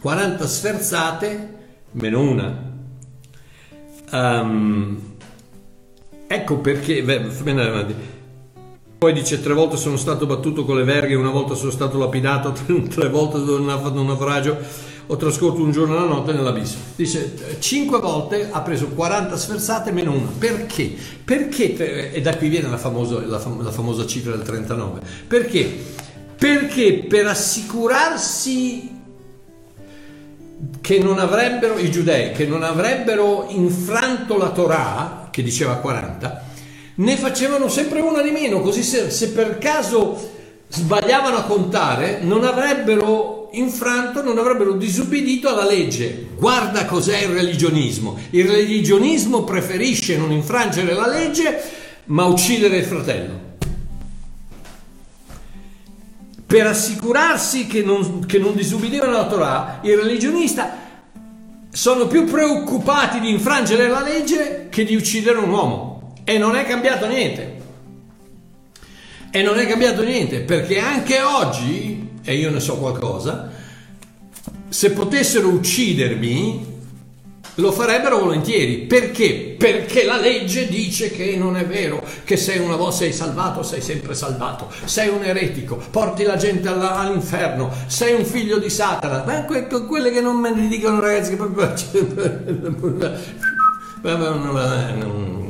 [0.00, 1.54] 40 sferzate
[1.90, 2.72] meno una.
[4.12, 5.16] Um,
[6.28, 7.30] ecco perché, beh,
[8.96, 12.52] poi dice tre volte sono stato battuto con le verghe, una volta sono stato lapidato,
[12.88, 14.56] tre volte fatto un naufragio,
[15.08, 16.76] ho trascorso un giorno e una notte nell'abisso.
[16.96, 20.30] Dice cinque volte ha preso 40 sferzate meno una.
[20.36, 20.94] Perché?
[21.24, 25.94] Perché, e da qui viene la famosa, la, fam- la famosa cifra del 39, perché?
[26.36, 28.94] Perché per assicurarsi
[30.80, 36.44] che non avrebbero, i giudei, che non avrebbero infranto la Torah, che diceva 40,
[36.96, 40.34] ne facevano sempre una di meno, così se, se per caso
[40.68, 46.28] sbagliavano a contare, non avrebbero infranto, non avrebbero disubbidito alla legge.
[46.36, 48.18] Guarda cos'è il religionismo.
[48.30, 51.60] Il religionismo preferisce non infrangere la legge,
[52.06, 53.46] ma uccidere il fratello.
[56.46, 60.62] per assicurarsi che non, che non disubbidivano la Torah, i religionisti
[61.70, 66.14] sono più preoccupati di infrangere la legge che di uccidere un uomo.
[66.24, 67.54] E non è cambiato niente.
[69.30, 73.50] E non è cambiato niente, perché anche oggi, e io ne so qualcosa,
[74.68, 76.74] se potessero uccidermi,
[77.54, 78.78] lo farebbero volentieri.
[78.78, 79.54] Perché?
[79.56, 83.80] Perché la legge dice che non è vero, che se una volta sei salvato, sei
[83.80, 84.68] sempre salvato.
[84.84, 89.22] Sei un eretico, porti la gente all'inferno, sei un figlio di Satana.
[89.24, 91.72] Ma que- quelle che non me ne dicono ragazzi che proprio...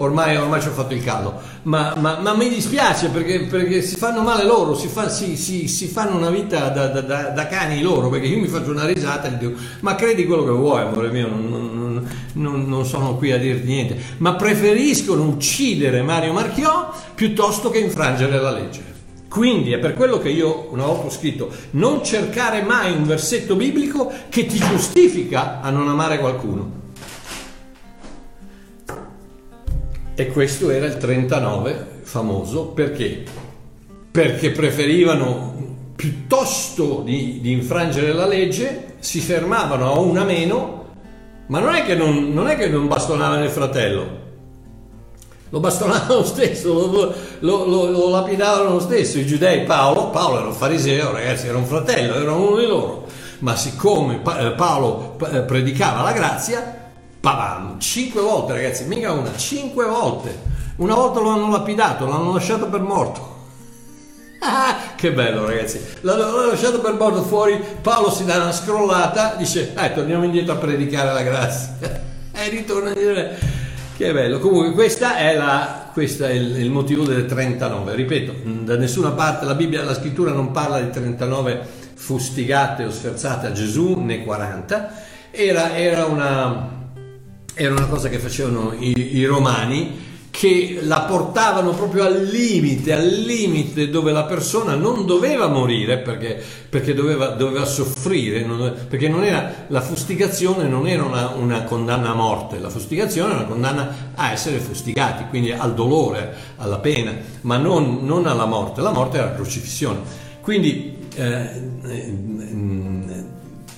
[0.00, 3.96] ormai, ormai ci ho fatto il caldo, ma, ma, ma mi dispiace perché, perché, si
[3.96, 7.46] fanno male loro, si, fa, si, si, si fanno una vita da, da, da, da,
[7.46, 10.82] cani loro, perché io mi faccio una risata e dico, ma credi quello che vuoi,
[10.82, 16.92] amore mio, non, non, non sono qui a dirti niente, ma preferiscono uccidere Mario Marchiò
[17.14, 18.88] piuttosto che infrangere la legge.
[19.28, 23.54] Quindi è per quello che io una volta ho scritto non cercare mai un versetto
[23.54, 26.79] biblico che ti giustifica a non amare qualcuno.
[30.20, 33.24] E questo era il 39 famoso perché?
[34.10, 40.88] Perché preferivano piuttosto di, di infrangere la legge, si fermavano a una meno,
[41.46, 44.08] ma non è che non, non, è che non bastonavano il fratello,
[45.48, 49.18] lo bastonavano lo stesso, lo, lo, lo, lo, lapidavano lo stesso.
[49.18, 53.06] I giudei, Paolo, Paolo era un fariseo, ragazzi, era un fratello, era uno di loro.
[53.38, 56.79] Ma siccome eh, Paolo eh, predicava la grazia,
[57.20, 60.48] Pavam, cinque volte ragazzi, mica una, cinque volte.
[60.76, 63.38] Una volta lo hanno lapidato, l'hanno lasciato per morto.
[64.40, 69.74] Ah, che bello ragazzi, l'hanno lasciato per morto fuori, Paolo si dà una scrollata, dice,
[69.76, 71.76] eh, torniamo indietro a predicare la grazia.
[72.32, 73.38] e ritorna dire,
[73.98, 74.38] che bello.
[74.38, 77.94] Comunque questa è la, questo è il, il, motivo delle 39.
[77.94, 78.32] Ripeto,
[78.64, 81.60] da nessuna parte la Bibbia, la scrittura non parla di 39
[81.92, 84.92] fustigate o sferzate a Gesù, né 40.
[85.32, 86.78] Era, era una
[87.62, 93.06] era una cosa che facevano i, i romani che la portavano proprio al limite, al
[93.06, 99.24] limite dove la persona non doveva morire perché, perché doveva, doveva, soffrire, non, perché non
[99.24, 104.12] era, la fustigazione non era una, una, condanna a morte, la fustigazione era una condanna
[104.14, 109.18] a essere fustigati, quindi al dolore, alla pena, ma non, non alla morte, la morte
[109.18, 109.98] era la crocifissione.
[110.40, 111.68] Quindi eh,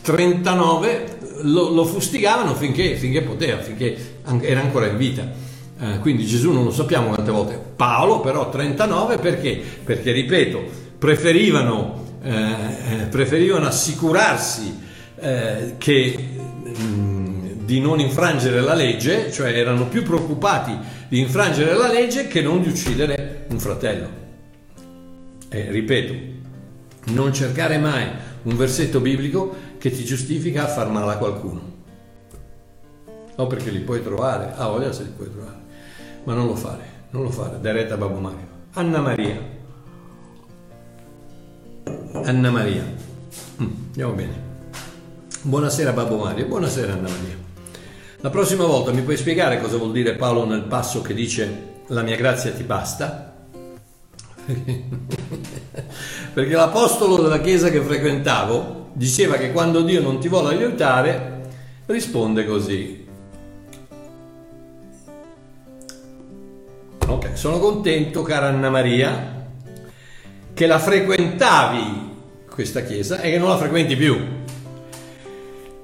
[0.02, 3.96] 39 lo, lo fustigavano finché, finché, poteva, finché
[4.40, 5.30] era ancora in vita.
[5.80, 7.60] Eh, quindi Gesù non lo sappiamo quante volte.
[7.76, 9.60] Paolo però 39 perché?
[9.84, 10.62] Perché ripeto,
[10.98, 14.78] preferivano eh, preferivano assicurarsi
[15.18, 16.16] eh, che,
[16.64, 20.76] mh, di non infrangere la legge, cioè erano più preoccupati
[21.08, 24.20] di infrangere la legge che non di uccidere un fratello.
[25.48, 26.14] E ripeto,
[27.12, 28.06] non cercare mai
[28.44, 31.60] un versetto biblico che ti giustifica a far male a qualcuno.
[33.34, 35.58] O perché li puoi trovare, ah voglia se li puoi trovare,
[36.22, 38.46] ma non lo fare, non lo fare, dai retta a Babbo Mario.
[38.74, 39.40] Anna Maria.
[42.12, 42.84] Anna Maria.
[43.60, 44.50] Mm, andiamo bene.
[45.42, 47.36] Buonasera Babbo Mario, buonasera Anna Maria.
[48.20, 52.02] La prossima volta mi puoi spiegare cosa vuol dire Paolo nel passo che dice la
[52.02, 53.34] mia grazia ti basta?
[56.32, 61.40] Perché l'apostolo della chiesa che frequentavo diceva che quando Dio non ti vuole aiutare,
[61.86, 63.06] risponde così.
[67.06, 69.46] Ok, sono contento, cara Anna Maria,
[70.54, 72.10] che la frequentavi
[72.48, 74.40] questa chiesa e che non la frequenti più.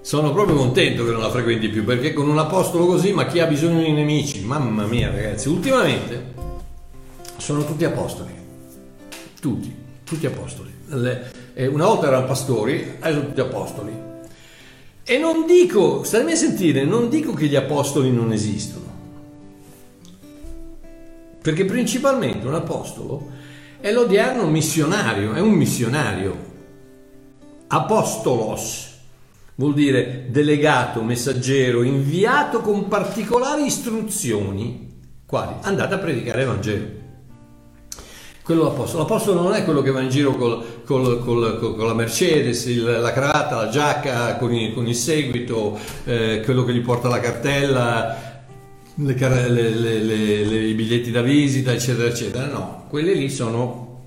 [0.00, 3.40] Sono proprio contento che non la frequenti più perché con un apostolo così, ma chi
[3.40, 4.42] ha bisogno di nemici?
[4.42, 6.34] Mamma mia, ragazzi, ultimamente
[7.36, 8.32] sono tutti apostoli.
[9.40, 10.70] Tutti, tutti apostoli.
[11.66, 13.92] Una volta erano pastori, adesso tutti apostoli.
[15.02, 18.84] E non dico, statemi a sentire, non dico che gli apostoli non esistono.
[21.40, 23.30] Perché principalmente un apostolo
[23.80, 26.46] è l'odierno missionario, è un missionario.
[27.68, 28.96] Apostolos
[29.54, 34.96] vuol dire delegato, messaggero, inviato con particolari istruzioni.
[35.26, 35.54] Quali?
[35.62, 36.97] Andate a predicare il Vangelo.
[38.48, 39.02] Quello l'apostolo.
[39.02, 42.82] L'apostolo non è quello che va in giro col, col, col, con la Mercedes, il,
[42.82, 47.20] la cravatta, la giacca, con, il, con il seguito, eh, quello che gli porta la
[47.20, 48.46] cartella,
[48.94, 49.14] le,
[49.50, 52.46] le, le, i biglietti da visita, eccetera, eccetera.
[52.46, 54.04] No, quelle lì sono,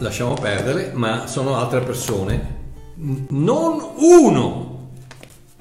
[0.00, 2.56] lasciamo perdere, ma sono altre persone.
[2.96, 4.88] Non uno,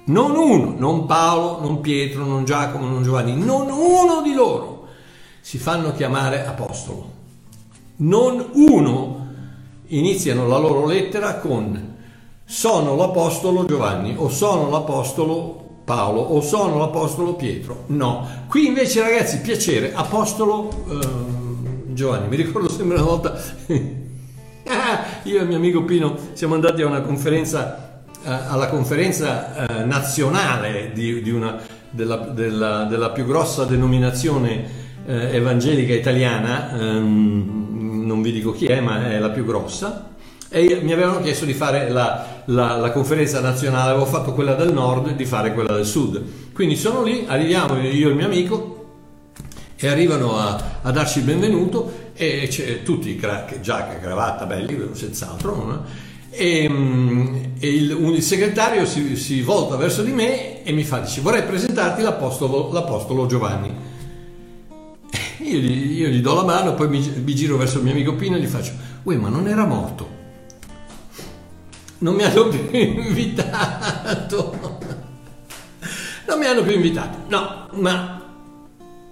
[0.03, 4.72] non uno, non Paolo, non Pietro, non Giacomo, non Giovanni, non uno di loro
[5.43, 7.11] si fanno chiamare apostolo.
[7.97, 9.27] Non uno
[9.87, 11.91] iniziano la loro lettera con
[12.45, 17.83] sono l'apostolo Giovanni o sono l'apostolo Paolo o sono l'apostolo Pietro.
[17.87, 22.29] No, qui invece ragazzi piacere, apostolo eh, Giovanni.
[22.29, 23.37] Mi ricordo sempre una volta
[25.23, 30.91] Io e mio amico Pino siamo andati a una conferenza, eh, alla conferenza eh, nazionale
[30.93, 38.31] di, di una, della, della, della, più grossa denominazione eh, evangelica italiana, ehm, non vi
[38.31, 40.11] dico chi è, ma è la più grossa,
[40.49, 44.71] e mi avevano chiesto di fare la, la, la, conferenza nazionale, avevo fatto quella del
[44.71, 46.21] nord di fare quella del sud.
[46.53, 48.85] Quindi sono lì, arriviamo io e il mio amico
[49.75, 55.55] e arrivano a, a darci il benvenuto e c'è tutti crack, giacca, cravatta, belli, senz'altro.
[55.55, 55.85] No?
[56.29, 60.83] E, mm, e il, un, il, segretario si, si, volta verso di me e mi
[60.83, 63.91] fa, dice, vorrei presentarti l'apostolo, l'apostolo Giovanni.
[65.43, 68.15] Io gli, io gli, do la mano, poi mi, mi, giro verso il mio amico
[68.15, 68.71] Pino e gli faccio,
[69.03, 70.21] uè ma non era morto?
[71.99, 74.57] Non mi hanno più invitato.
[76.27, 77.17] Non mi hanno più invitato.
[77.27, 78.21] No, ma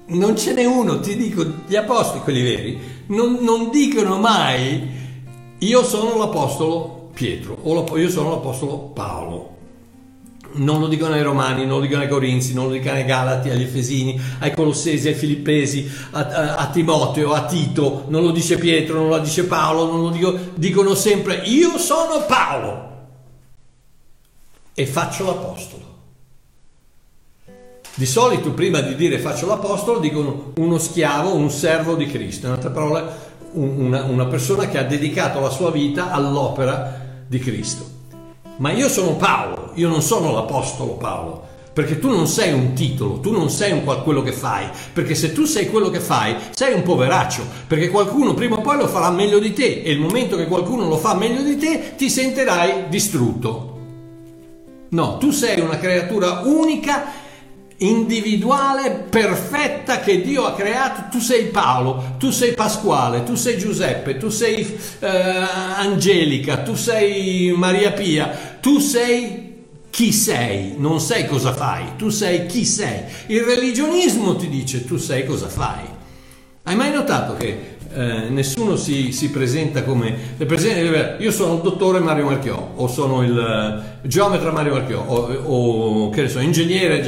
[0.08, 5.00] non ce n'è uno, ti dico, gli apostoli, quelli veri, non, non dicono mai
[5.60, 9.60] io sono l'apostolo Pietro o io sono l'apostolo Paolo.
[10.54, 13.50] Non lo dicono ai Romani, non lo dicono ai Corinzi, non lo dicono ai Galati,
[13.50, 18.58] agli Efesini, ai Colossesi, ai Filippesi, a, a, a Timoteo, a Tito, non lo dice
[18.58, 22.90] Pietro, non lo dice Paolo, non lo dico, dicono sempre io sono Paolo
[24.74, 25.90] e faccio l'apostolo.
[27.94, 32.54] Di solito prima di dire faccio l'apostolo dicono uno schiavo, un servo di Cristo, in
[32.54, 38.00] altre parole una, una persona che ha dedicato la sua vita all'opera di Cristo.
[38.58, 43.19] Ma io sono Paolo, io non sono l'apostolo Paolo, perché tu non sei un titolo,
[43.19, 46.73] tu non sei un quello che fai, perché se tu sei quello che fai, sei
[46.73, 50.36] un poveraccio, perché qualcuno prima o poi lo farà meglio di te e il momento
[50.36, 53.69] che qualcuno lo fa meglio di te ti sentirai distrutto.
[54.89, 57.19] No, tu sei una creatura unica
[57.81, 61.03] individuale, perfetta che Dio ha creato.
[61.10, 65.07] Tu sei Paolo, tu sei Pasquale, tu sei Giuseppe, tu sei eh,
[65.78, 69.41] Angelica, tu sei Maria Pia, tu sei
[69.92, 73.04] chi sei, non sei cosa fai, tu sei chi sei.
[73.28, 75.84] Il religionismo ti dice tu sei cosa fai.
[76.64, 80.36] Hai mai notato che eh, nessuno si, si, presenta come
[81.20, 86.10] io sono il dottore Mario Marchiò o sono il uh, geometra Mario Marchiò o, o,
[86.10, 87.02] che ne so, ingegnere,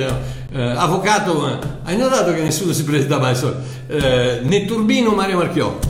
[0.52, 5.80] uh, avvocato hai notato che nessuno si presenta mai uh, Netturbino Mario Marchiò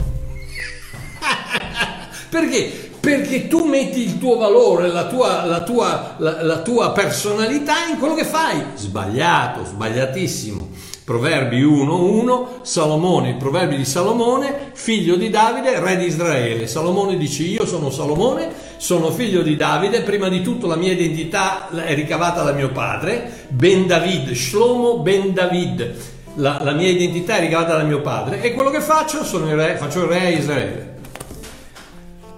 [2.30, 2.83] Perché?
[3.04, 7.98] Perché tu metti il tuo valore, la tua, la tua, la, la tua personalità in
[7.98, 8.62] quello che fai.
[8.76, 10.68] Sbagliato, sbagliatissimo.
[11.04, 16.66] Proverbi 1.1, Salomone, i proverbi di Salomone, figlio di Davide, re di Israele.
[16.66, 21.68] Salomone dice io sono Salomone, sono figlio di Davide, prima di tutto la mia identità
[21.68, 25.94] è ricavata da mio padre, Ben David, Shlomo Ben David.
[26.36, 29.56] La, la mia identità è ricavata da mio padre e quello che faccio sono il
[29.56, 30.93] re, faccio il re a Israele.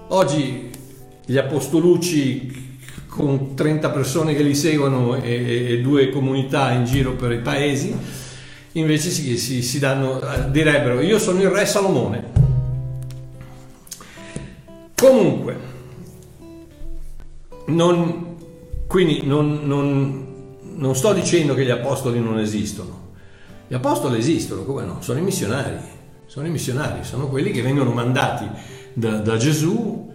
[0.09, 0.71] Oggi
[1.25, 2.79] gli apostolucci
[3.09, 7.95] con 30 persone che li seguono e, e due comunità in giro per i paesi
[8.73, 12.45] invece si, si, si danno, direbbero io sono il re Salomone.
[14.95, 15.57] Comunque,
[17.67, 18.37] non,
[18.87, 20.27] quindi non, non,
[20.77, 23.05] non sto dicendo che gli apostoli non esistono.
[23.67, 24.99] Gli apostoli esistono, come no?
[25.01, 25.77] Sono i missionari,
[26.27, 28.49] sono i missionari, sono quelli che vengono mandati
[28.97, 30.11] da, da Gesù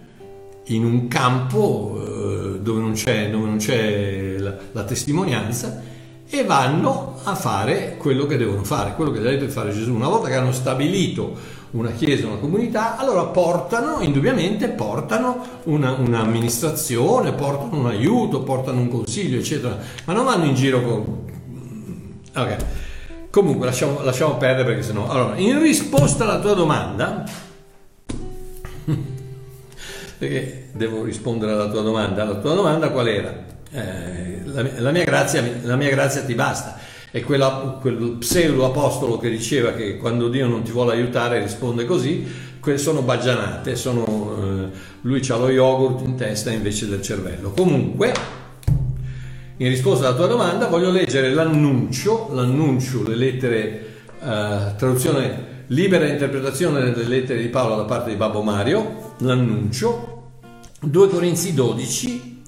[0.65, 5.81] in un campo eh, dove non c'è, dove non c'è la, la testimonianza
[6.27, 9.93] e vanno a fare quello che devono fare, quello che di fare Gesù.
[9.93, 17.33] Una volta che hanno stabilito una chiesa, una comunità, allora portano, indubbiamente, portano una, un'amministrazione,
[17.33, 21.29] portano un aiuto, portano un consiglio, eccetera, ma non vanno in giro con...
[22.35, 22.55] Ok,
[23.29, 25.07] comunque lasciamo, lasciamo perdere perché sennò...
[25.07, 27.23] Allora, in risposta alla tua domanda,
[30.21, 33.43] perché devo rispondere alla tua domanda, la tua domanda qual era?
[33.71, 36.77] Eh, la, la, mia grazia, la, mia grazia, ti basta.
[37.09, 41.85] È quella, quel pseudo apostolo che diceva che quando Dio non ti vuole aiutare risponde
[41.85, 47.49] così, quelle sono baggianate, sono, eh, lui ha lo yogurt in testa invece del cervello.
[47.49, 48.13] Comunque,
[49.57, 53.85] in risposta alla tua domanda, voglio leggere l'annuncio, l'annuncio, le lettere,
[54.21, 60.10] eh, traduzione libera interpretazione delle lettere di Paolo da parte di Babbo Mario, l'annuncio,
[60.83, 62.41] 2 Corinzi 12,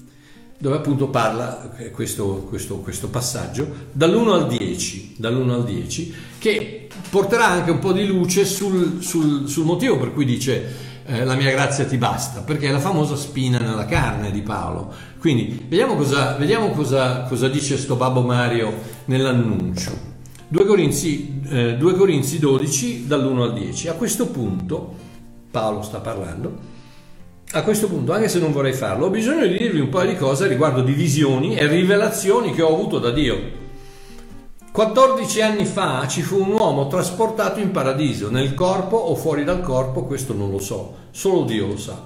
[0.58, 7.46] dove appunto parla questo, questo, questo passaggio dall'1 al 10, dall'1 al 10, che porterà
[7.46, 11.52] anche un po' di luce sul, sul, sul motivo per cui dice eh, la mia
[11.52, 14.92] grazia ti basta, perché è la famosa spina nella carne di Paolo.
[15.20, 18.72] Quindi vediamo cosa, vediamo cosa, cosa dice sto Babbo Mario
[19.04, 20.12] nell'annuncio.
[20.48, 23.88] 2 Corinzi, eh, 2 Corinzi 12 dall'1 al 10.
[23.88, 24.92] A questo punto
[25.52, 26.72] Paolo sta parlando
[27.54, 30.16] a questo punto, anche se non vorrei farlo, ho bisogno di dirvi un paio di
[30.16, 33.62] cose riguardo di visioni e rivelazioni che ho avuto da Dio.
[34.72, 39.60] 14 anni fa ci fu un uomo trasportato in paradiso, nel corpo o fuori dal
[39.60, 41.96] corpo, questo non lo so, solo Dio lo sa.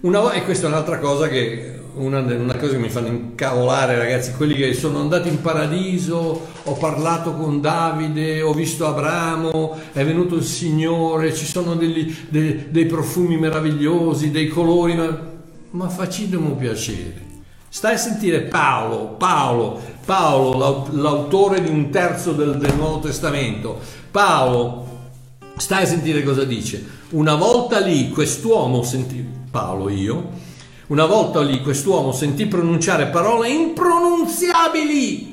[0.00, 4.32] Una, e questa è un'altra cosa che, una, una, cosa che mi fanno incavolare ragazzi,
[4.32, 10.36] quelli che sono andati in paradiso, ho parlato con Davide, ho visto Abramo, è venuto
[10.36, 15.18] il Signore, ci sono degli, dei, dei, profumi meravigliosi, dei colori, ma,
[15.70, 17.26] ma facitemi piacere.
[17.68, 23.78] Stai a sentire Paolo, Paolo, Paolo, l'autore di un terzo del, del Nuovo Testamento.
[24.10, 24.86] Paolo,
[25.56, 26.96] stai a sentire cosa dice.
[27.10, 30.30] Una volta lì quest'uomo sentì Paolo io,
[30.88, 35.32] una volta lì quest'uomo sentì pronunciare parole impronunziabili,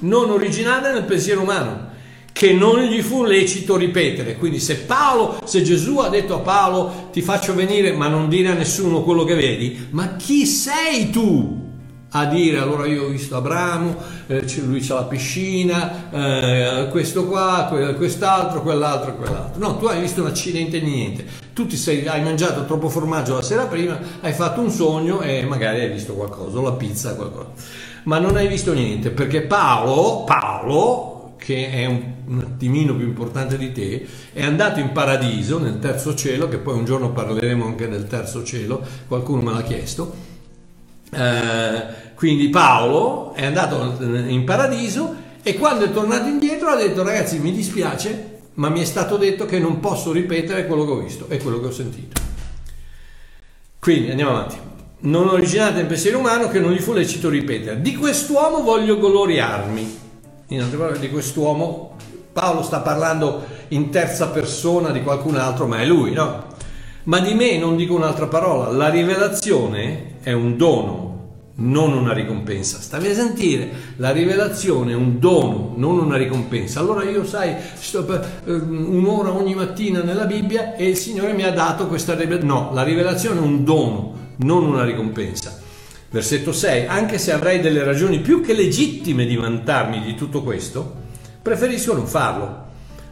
[0.00, 1.94] non originate nel pensiero umano,
[2.32, 4.36] che non gli fu lecito ripetere.
[4.36, 8.50] Quindi se Paolo, se Gesù ha detto a Paolo ti faccio venire ma non dire
[8.50, 11.65] a nessuno quello che vedi, ma chi sei tu?
[12.18, 13.96] A dire allora io ho visto Abramo,
[14.26, 19.60] eh, lui c'ha la piscina, eh, questo qua, quest'altro, quell'altro, quell'altro.
[19.60, 21.26] No, tu hai visto un accidente niente.
[21.52, 25.44] Tu ti sei, hai mangiato troppo formaggio la sera prima, hai fatto un sogno e
[25.44, 27.48] magari hai visto qualcosa, o la pizza, qualcosa.
[28.04, 33.58] Ma non hai visto niente, perché Paolo, Paolo, che è un, un attimino più importante
[33.58, 37.88] di te, è andato in paradiso, nel terzo cielo, che poi un giorno parleremo anche
[37.88, 40.14] del terzo cielo, qualcuno me l'ha chiesto,
[41.12, 47.38] eh, quindi Paolo è andato in paradiso e quando è tornato indietro ha detto ragazzi
[47.38, 51.26] mi dispiace ma mi è stato detto che non posso ripetere quello che ho visto
[51.28, 52.18] e quello che ho sentito.
[53.78, 54.56] Quindi andiamo avanti.
[55.00, 57.82] Non originate in pensiero umano che non gli fu lecito ripetere.
[57.82, 59.98] Di quest'uomo voglio gloriarmi.
[60.48, 61.96] In altre parole, di quest'uomo
[62.32, 66.44] Paolo sta parlando in terza persona di qualcun altro, ma è lui, no?
[67.04, 68.70] Ma di me non dico un'altra parola.
[68.70, 71.15] La rivelazione è un dono
[71.58, 72.80] non una ricompensa.
[72.80, 76.80] Stavi a sentire, la rivelazione è un dono, non una ricompensa.
[76.80, 81.44] Allora io, sai, sto per ehm, un'ora ogni mattina nella Bibbia e il Signore mi
[81.44, 82.52] ha dato questa rivelazione.
[82.52, 85.58] No, la rivelazione è un dono, non una ricompensa.
[86.10, 86.86] Versetto 6.
[86.86, 90.94] Anche se avrei delle ragioni più che legittime di vantarmi di tutto questo,
[91.40, 92.64] preferisco non farlo.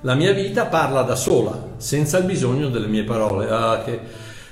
[0.02, 3.48] La mia vita parla da sola, senza il bisogno delle mie parole.
[3.48, 4.00] Ah, che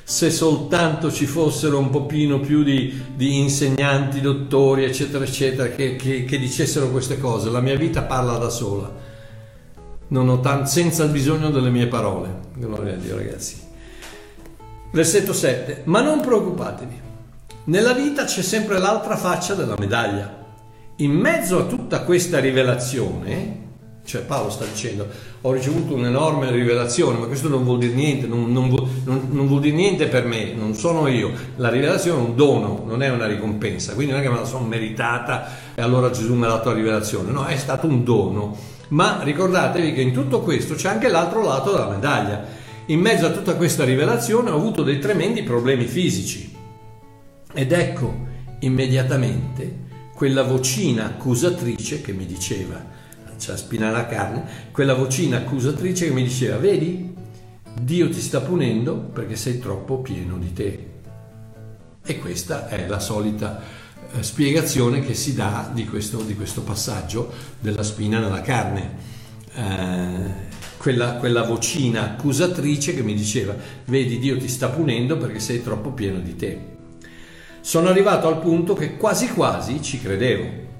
[0.04, 6.24] se soltanto ci fossero un pochino più di, di insegnanti, dottori, eccetera, eccetera, che, che,
[6.24, 7.50] che, dicessero queste cose.
[7.50, 8.92] La mia vita parla da sola,
[10.40, 12.40] tan- senza bisogno delle mie parole.
[12.54, 13.56] Gloria a Dio, ragazzi.
[14.90, 15.82] Versetto 7.
[15.84, 17.00] Ma non preoccupatevi,
[17.64, 20.40] nella vita c'è sempre l'altra faccia della medaglia.
[20.96, 23.60] In mezzo a tutta questa rivelazione,
[24.04, 25.06] cioè Paolo sta dicendo,
[25.40, 29.60] ho ricevuto un'enorme rivelazione, ma questo non vuol dire niente, non, non, non, non, vuol
[29.60, 31.32] dire niente per me, non sono io.
[31.56, 34.44] La rivelazione è un dono, non è una ricompensa, quindi non è che me la
[34.44, 38.56] sono meritata e allora Gesù mi ha dato la rivelazione, no, è stato un dono.
[38.88, 42.44] Ma ricordatevi che in tutto questo c'è anche l'altro lato della medaglia.
[42.86, 46.54] In mezzo a tutta questa rivelazione ho avuto dei tremendi problemi fisici.
[47.54, 48.30] Ed ecco
[48.60, 49.80] immediatamente
[50.14, 52.84] quella vocina accusatrice che mi diceva,
[53.38, 57.11] cioè spina alla carne, quella vocina accusatrice che mi diceva, vedi,
[57.80, 60.90] Dio ti sta punendo perché sei troppo pieno di te.
[62.04, 63.60] E questa è la solita
[64.12, 68.90] eh, spiegazione che si dà di questo, di questo, passaggio della spina nella carne.
[69.54, 73.54] Eh, quella, quella vocina accusatrice che mi diceva,
[73.84, 76.70] vedi, Dio ti sta punendo perché sei troppo pieno di te.
[77.60, 80.70] Sono arrivato al punto che quasi quasi ci credevo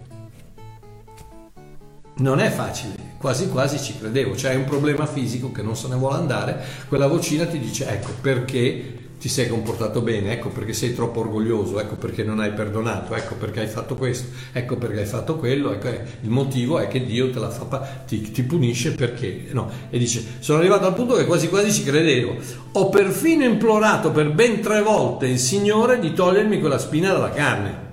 [2.16, 5.94] non è facile, quasi quasi ci credevo, c'è un problema fisico che non se ne
[5.94, 10.92] vuole andare, quella vocina ti dice ecco perché ti sei comportato bene, ecco perché sei
[10.92, 15.06] troppo orgoglioso, ecco perché non hai perdonato, ecco perché hai fatto questo, ecco perché hai
[15.06, 19.70] fatto quello, ecco, eh, il motivo è che Dio fa, ti, ti punisce perché, no,
[19.88, 22.34] e dice sono arrivato al punto che quasi quasi ci credevo,
[22.72, 27.90] ho perfino implorato per ben tre volte il Signore di togliermi quella spina dalla carne.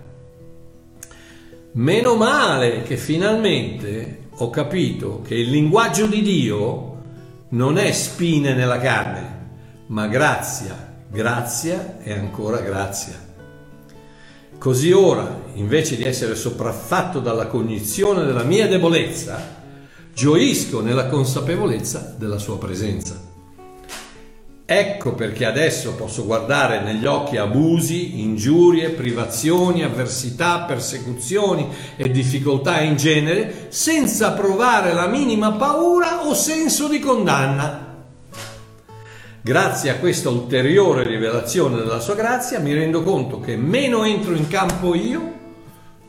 [1.73, 6.97] Meno male che finalmente ho capito che il linguaggio di Dio
[7.49, 9.37] non è spine nella carne,
[9.87, 13.27] ma grazia, grazia e ancora grazia.
[14.57, 19.57] Così ora, invece di essere sopraffatto dalla cognizione della mia debolezza,
[20.13, 23.28] gioisco nella consapevolezza della sua presenza.
[24.71, 32.95] Ecco perché adesso posso guardare negli occhi abusi, ingiurie, privazioni, avversità, persecuzioni e difficoltà in
[32.95, 38.03] genere senza provare la minima paura o senso di condanna.
[39.41, 44.47] Grazie a questa ulteriore rivelazione della sua grazia mi rendo conto che meno entro in
[44.47, 45.33] campo io,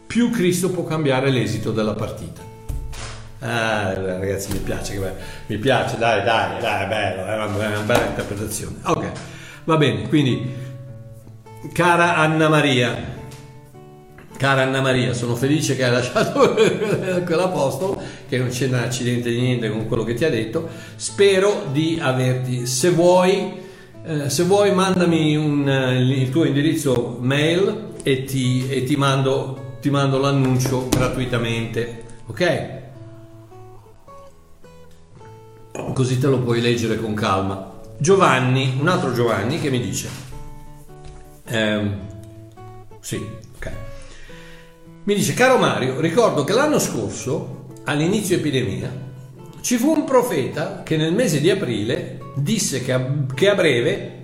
[0.06, 2.49] più Cristo può cambiare l'esito della partita.
[3.43, 5.14] Ah, ragazzi, mi piace,
[5.47, 8.76] mi piace, dai, dai, dai, è bello, è una, bella interpretazione.
[8.82, 9.11] Ok,
[9.64, 10.53] va bene, quindi,
[11.72, 12.95] cara Anna Maria,
[14.36, 16.55] cara Anna Maria, sono felice che hai lasciato
[17.24, 20.68] quell'apostolo, che non c'è un accidente di niente con quello che ti ha detto.
[20.97, 23.55] Spero di averti, se vuoi,
[24.05, 25.66] eh, se vuoi mandami un,
[25.99, 32.80] il tuo indirizzo mail e ti, e ti, mando, ti mando l'annuncio gratuitamente, ok?
[35.92, 37.78] Così te lo puoi leggere con calma.
[37.98, 40.08] Giovanni, un altro Giovanni che mi dice,
[41.46, 41.94] ehm,
[43.00, 43.16] sì,
[43.56, 43.70] ok,
[45.04, 48.90] mi dice, caro Mario, ricordo che l'anno scorso, all'inizio epidemia,
[49.60, 54.18] ci fu un profeta che nel mese di aprile disse che a, che a breve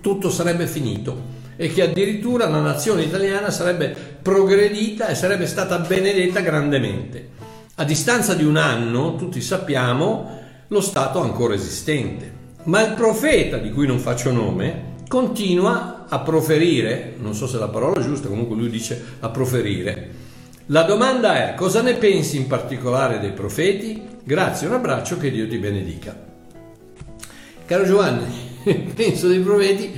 [0.00, 3.88] tutto sarebbe finito e che addirittura la nazione italiana sarebbe
[4.22, 7.28] progredita e sarebbe stata benedetta grandemente.
[7.76, 10.39] A distanza di un anno, tutti sappiamo,
[10.70, 12.38] lo Stato ancora esistente.
[12.64, 17.68] Ma il profeta, di cui non faccio nome, continua a proferire, non so se la
[17.68, 20.18] parola è giusta, comunque lui dice a proferire.
[20.66, 24.00] La domanda è cosa ne pensi in particolare dei profeti?
[24.22, 26.16] Grazie, un abbraccio, che Dio ti benedica.
[27.64, 28.24] Caro Giovanni,
[28.94, 29.92] penso dei profeti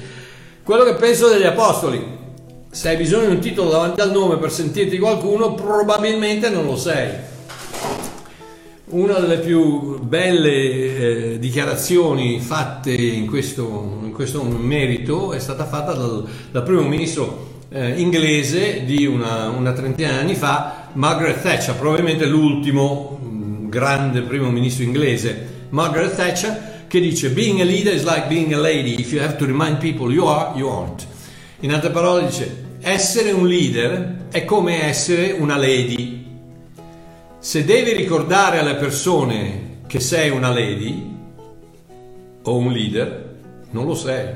[0.63, 2.21] quello che penso degli apostoli.
[2.71, 6.77] Se hai bisogno di un titolo davanti al nome per sentirti qualcuno, probabilmente non lo
[6.77, 7.11] sei.
[8.93, 15.95] Una delle più belle eh, dichiarazioni fatte in questo, in questo, merito è stata fatta
[15.95, 21.75] dal, dal primo ministro eh, inglese di una, una, trentina di anni fa, Margaret Thatcher,
[21.77, 27.95] probabilmente l'ultimo mh, mm, grande primo ministro inglese, Margaret Thatcher, che dice Being a leader
[27.95, 31.07] is like being a lady, if you have to remind people you are, you aren't.
[31.61, 36.22] In altre parole dice, essere un leader è come essere una lady
[37.43, 41.13] se devi ricordare alle persone che sei una lady
[42.45, 43.35] o un leader,
[43.71, 44.29] non lo sei.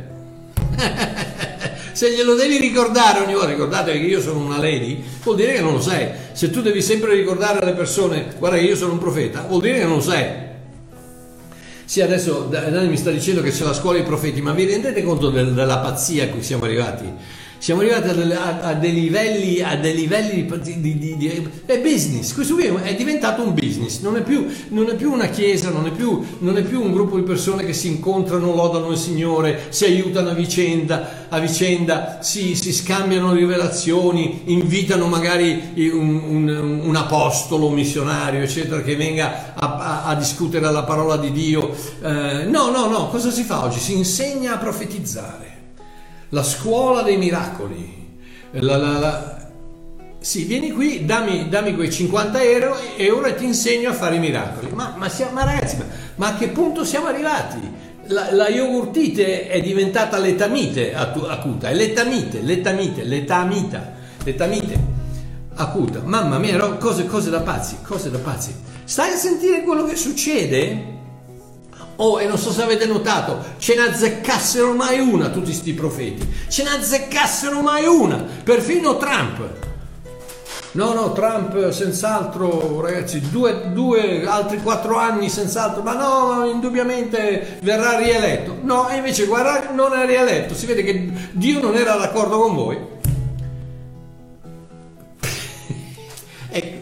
[1.92, 5.60] Se glielo devi ricordare ogni volta, ricordatevi che io sono una lady, vuol dire che
[5.60, 6.08] non lo sei.
[6.32, 9.78] Se tu devi sempre ricordare alle persone, guarda che io sono un profeta, vuol dire
[9.78, 10.26] che non lo sei.
[11.84, 15.04] Sì, adesso Dani mi sta dicendo che c'è la scuola dei profeti, ma vi rendete
[15.04, 17.04] conto del, della pazzia a cui siamo arrivati?
[17.58, 21.80] Siamo arrivati a, a, a dei livelli, a dei livelli di, di, di, di, è
[21.80, 25.70] business, questo qui è diventato un business, non è più, non è più una chiesa,
[25.70, 28.98] non è più, non è più, un gruppo di persone che si incontrano, lodano il
[28.98, 36.80] Signore, si aiutano a vicenda, a vicenda si, si scambiano rivelazioni, invitano magari un, un,
[36.84, 41.74] un, apostolo, un missionario, eccetera, che venga a, a discutere la parola di Dio.
[42.02, 43.78] Eh, no, no, no, cosa si fa oggi?
[43.78, 45.55] Si insegna a profetizzare
[46.36, 48.04] la scuola dei miracoli.
[48.50, 49.48] La, la, la...
[50.18, 54.18] Sì, vieni qui, dammi, dammi, quei 50 euro e ora ti insegno a fare i
[54.18, 54.70] miracoli.
[54.72, 55.84] Ma, ma, siamo, ma ragazzi, ma,
[56.16, 57.58] ma, a che punto siamo arrivati?
[58.08, 64.78] La, la yogurtite è diventata letamite acuta, è letamite, letamite, letamita, letamite
[65.54, 66.02] acuta.
[66.04, 68.54] Mamma mia, cose, cose da pazzi, cose da pazzi.
[68.84, 70.95] Stai a sentire quello che succede?
[71.96, 76.28] Oh, e non so se avete notato, ce ne azzeccassero mai una tutti questi profeti.
[76.48, 79.64] Ce ne azzeccassero mai una, perfino Trump.
[80.72, 87.96] No, no, Trump senz'altro, ragazzi, due, due, altri quattro anni senz'altro, ma no, indubbiamente verrà
[87.96, 88.58] rieletto.
[88.60, 92.54] No, e invece guarda, non è rieletto, si vede che Dio non era d'accordo con
[92.54, 92.78] voi.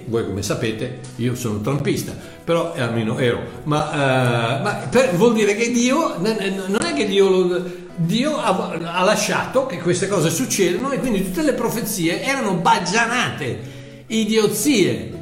[0.06, 5.54] Voi come sapete, io sono trumpista, però almeno ero, ma, uh, ma per, vuol dire
[5.54, 7.64] che Dio, non è che Dio,
[7.96, 13.60] Dio ha, ha, lasciato che queste cose succedano e quindi tutte le profezie erano baggianate,
[14.06, 15.12] idiozie,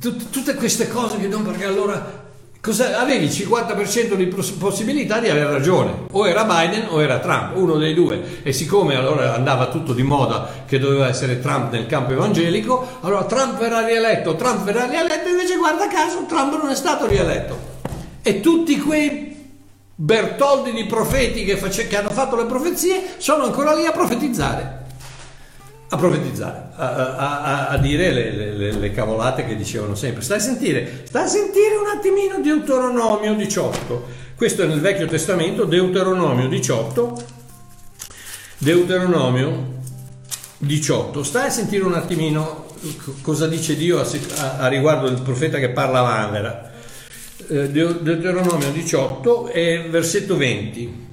[0.00, 2.23] Tut, tutte queste cose che non perché allora
[2.64, 7.54] Cosa, avevi il 50% di possibilità di avere ragione, o era Biden o era Trump,
[7.56, 8.40] uno dei due.
[8.42, 13.24] E siccome allora andava tutto di moda che doveva essere Trump nel campo evangelico, allora
[13.24, 17.58] Trump verrà rieletto, Trump verrà rieletto, invece guarda caso Trump non è stato rieletto.
[18.22, 19.36] E tutti quei
[19.94, 24.83] Bertoldi di profeti che, face, che hanno fatto le profezie sono ancora lì a profetizzare
[25.94, 30.22] a profetizzare, a, a, a dire le, le, le, cavolate che dicevano sempre.
[30.22, 34.22] Stai a sentire, stai a sentire un attimino Deuteronomio 18.
[34.34, 37.24] Questo è nel Vecchio Testamento, Deuteronomio 18.
[38.58, 39.72] Deuteronomio
[40.58, 41.22] 18.
[41.22, 42.66] Stai a sentire un attimino
[43.22, 46.72] cosa dice Dio a, a riguardo del profeta che parla a Vanvera.
[47.48, 51.03] Eh, Deuteronomio 18 e versetto 20.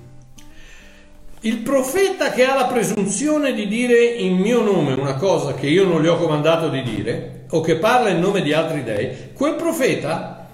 [1.43, 5.85] Il profeta che ha la presunzione di dire in mio nome una cosa che io
[5.85, 9.55] non gli ho comandato di dire, o che parla in nome di altri dei, quel
[9.55, 10.47] profeta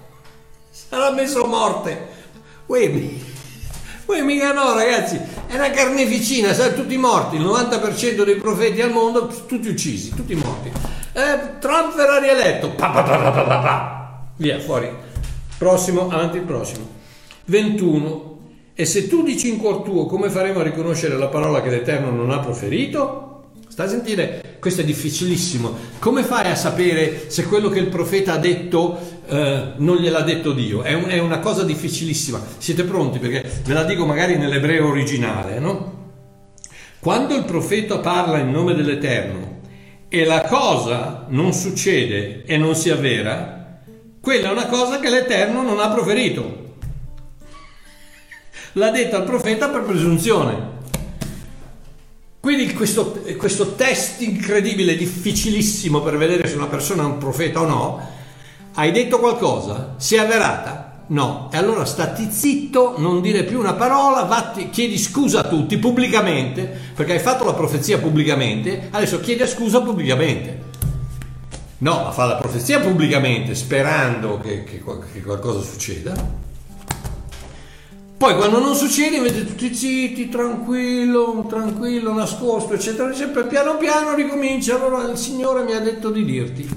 [0.70, 2.06] sarà messo a morte.
[2.64, 2.88] Uè,
[4.22, 9.26] mica no, ragazzi, è una carneficina, sono tutti morti, il 90% dei profeti al mondo,
[9.46, 10.72] tutti uccisi, tutti morti.
[11.12, 14.90] Eh, Trump verrà rieletto, pa, pa, pa, via, fuori.
[15.58, 16.88] Prossimo, avanti il prossimo.
[17.44, 18.27] 21.
[18.80, 22.12] E se tu dici in cuor tuo come faremo a riconoscere la parola che l'Eterno
[22.12, 23.46] non ha proferito?
[23.66, 25.76] Sta a sentire, questo è difficilissimo.
[25.98, 30.52] Come fai a sapere se quello che il profeta ha detto eh, non gliel'ha detto
[30.52, 30.82] Dio?
[30.82, 32.40] È, un, è, una cosa difficilissima.
[32.58, 33.18] Siete pronti?
[33.18, 36.12] Perché ve la dico magari nell'ebreo originale, no?
[37.00, 39.58] Quando il profeta parla in nome dell'Eterno
[40.08, 43.80] e la cosa non succede e non si avvera,
[44.20, 46.66] quella è una cosa che l'Eterno non ha proferito
[48.72, 50.76] l'ha detto al profeta per presunzione.
[52.40, 57.66] Quindi questo, questo test incredibile, difficilissimo per vedere se una persona è un profeta o
[57.66, 58.08] no,
[58.74, 59.94] hai detto qualcosa?
[59.98, 61.02] Si è avverata?
[61.08, 61.50] No.
[61.52, 66.70] E allora stati zitto, non dire più una parola, vatti, chiedi scusa a tutti pubblicamente,
[66.94, 70.66] perché hai fatto la profezia pubblicamente, adesso chiedi scusa pubblicamente.
[71.78, 76.46] No, ma fa la profezia pubblicamente sperando che, che, che qualcosa succeda
[78.18, 84.74] poi quando non succede invece tutti zitti, tranquillo, tranquillo, nascosto, eccetera, sempre piano piano ricomincia.
[84.74, 86.68] Allora il Signore mi ha detto di dirti.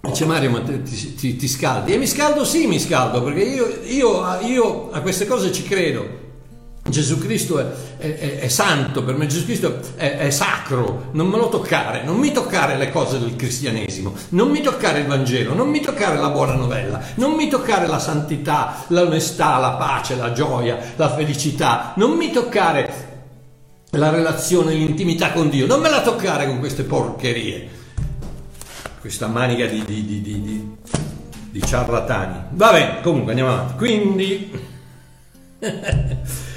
[0.00, 1.92] Dice Mario, ma ti, ti, ti, scaldi?
[1.92, 6.21] E mi scaldo sì, mi scaldo, perché io, io, io a queste cose ci credo.
[6.88, 7.66] Gesù Cristo è,
[7.96, 12.16] è, è, santo, per me Gesù Cristo è, è, sacro, non me lo toccare, non
[12.16, 16.30] mi toccare le cose del cristianesimo, non mi toccare il Vangelo, non mi toccare la
[16.30, 22.16] buona novella, non mi toccare la santità, l'onestà, la pace, la gioia, la felicità, non
[22.16, 23.10] mi toccare
[23.90, 27.68] la relazione, l'intimità con Dio, non me la toccare con queste porcherie,
[29.00, 30.76] questa manica di, di, di, di,
[31.48, 32.40] di ciarlatani.
[32.50, 33.76] Va bene, comunque andiamo avanti.
[33.76, 34.50] Quindi...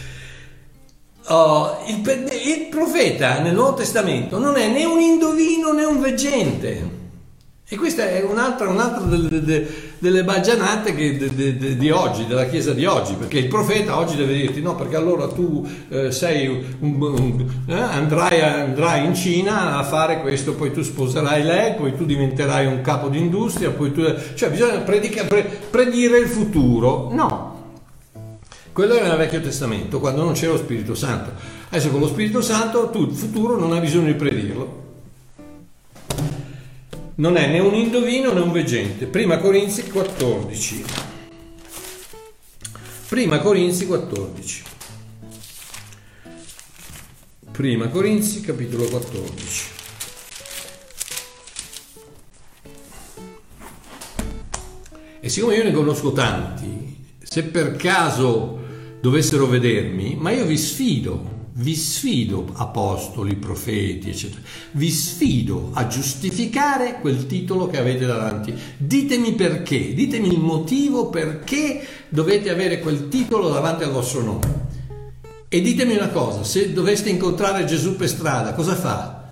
[1.27, 7.03] Oh, il, il, profeta nel Nuovo Testamento non è né un indovino né un veggente.
[7.67, 9.67] E questa è un'altra, un'altra delle, delle,
[9.97, 14.15] delle baggianate che, de, de, di oggi, della Chiesa di oggi, perché il profeta oggi
[14.15, 19.79] deve dirti no, perché allora tu eh, sei un, un, eh, andrai, andrai, in Cina
[19.79, 24.03] a fare questo, poi tu sposerai lei, poi tu diventerai un capo d'industria, poi tu...
[24.35, 27.09] Cioè bisogna predica, pre, predire il futuro.
[27.13, 27.54] No,
[28.75, 31.31] quello era nel Vecchio Testamento, quando non c'era lo Spirito Santo.
[31.69, 34.83] Adesso con lo Spirito Santo tu il futuro non hai bisogno di predirlo
[37.15, 39.05] non è né un indovino né un veggente.
[39.05, 40.83] Prima Corinzi 14.
[43.07, 44.63] Prima Corinzi 14.
[47.51, 49.63] Prima Corinzi capitolo 14.
[55.21, 58.64] E siccome io ne conosco tanti, se per caso
[59.05, 64.41] dovessero vedermi, ma io vi sfido vi sfido, apostoli, profeti, eccetera,
[64.71, 68.53] vi sfido a giustificare quel titolo che avete davanti.
[68.75, 74.67] Ditemi perché, ditemi il motivo perché dovete avere quel titolo davanti al vostro nome.
[75.47, 79.29] E ditemi una cosa, se doveste incontrare Gesù per strada, cosa fa?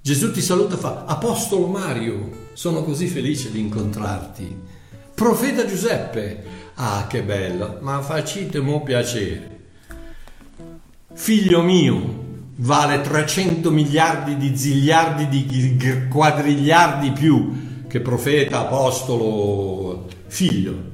[0.00, 4.56] Gesù ti saluta e fa, Apostolo Mario, sono così felice di incontrarti.
[5.12, 9.50] Profeta Giuseppe, ah che bello, ma facitemi piacere.
[11.12, 12.24] Figlio mio,
[12.56, 20.92] vale 300 miliardi di ziliardi di quadrigliardi più che profeta, apostolo, figlio.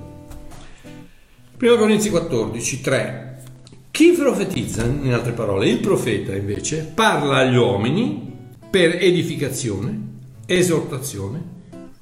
[1.59, 3.43] 1 Corinzi 14, 3.
[3.91, 8.37] Chi profetizza, in altre parole, il profeta invece, parla agli uomini
[8.69, 9.99] per edificazione,
[10.47, 11.43] esortazione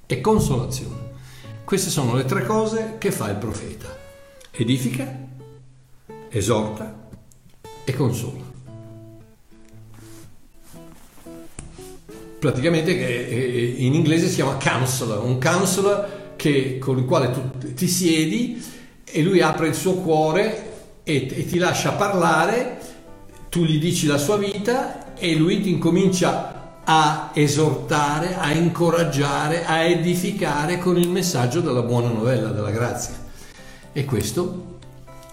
[0.07, 0.98] e consolazione.
[1.69, 3.95] Queste sono le tre cose che fa il profeta.
[4.53, 5.07] Edifica,
[6.31, 7.11] esorta
[7.85, 8.43] e consola.
[12.39, 18.65] Praticamente in inglese si chiama counselor, un counselor che, con il quale tu ti siedi
[19.05, 22.79] e lui apre il suo cuore e, e ti lascia parlare,
[23.51, 26.58] tu gli dici la sua vita e lui ti incomincia
[26.91, 33.15] a esortare, a incoraggiare, a edificare con il messaggio della buona novella, della grazia.
[33.93, 34.77] E questo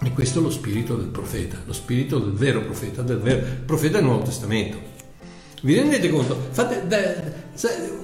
[0.02, 3.96] e questo è lo spirito del profeta, lo spirito del vero profeta, del vero profeta
[3.96, 4.76] del Nuovo Testamento.
[5.62, 6.38] Vi rendete conto?
[6.50, 6.84] Fate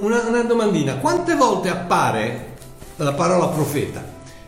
[0.01, 2.55] una, una domandina, quante volte appare
[2.97, 4.03] la parola profeta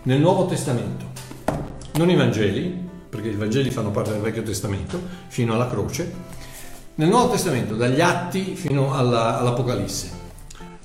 [0.05, 1.05] nel Nuovo Testamento?
[1.97, 4.99] Non i Vangeli, perché i Vangeli fanno parte del Vecchio Testamento,
[5.29, 6.11] fino alla croce,
[6.97, 10.23] nel Nuovo Testamento, dagli Atti fino alla, all'Apocalisse.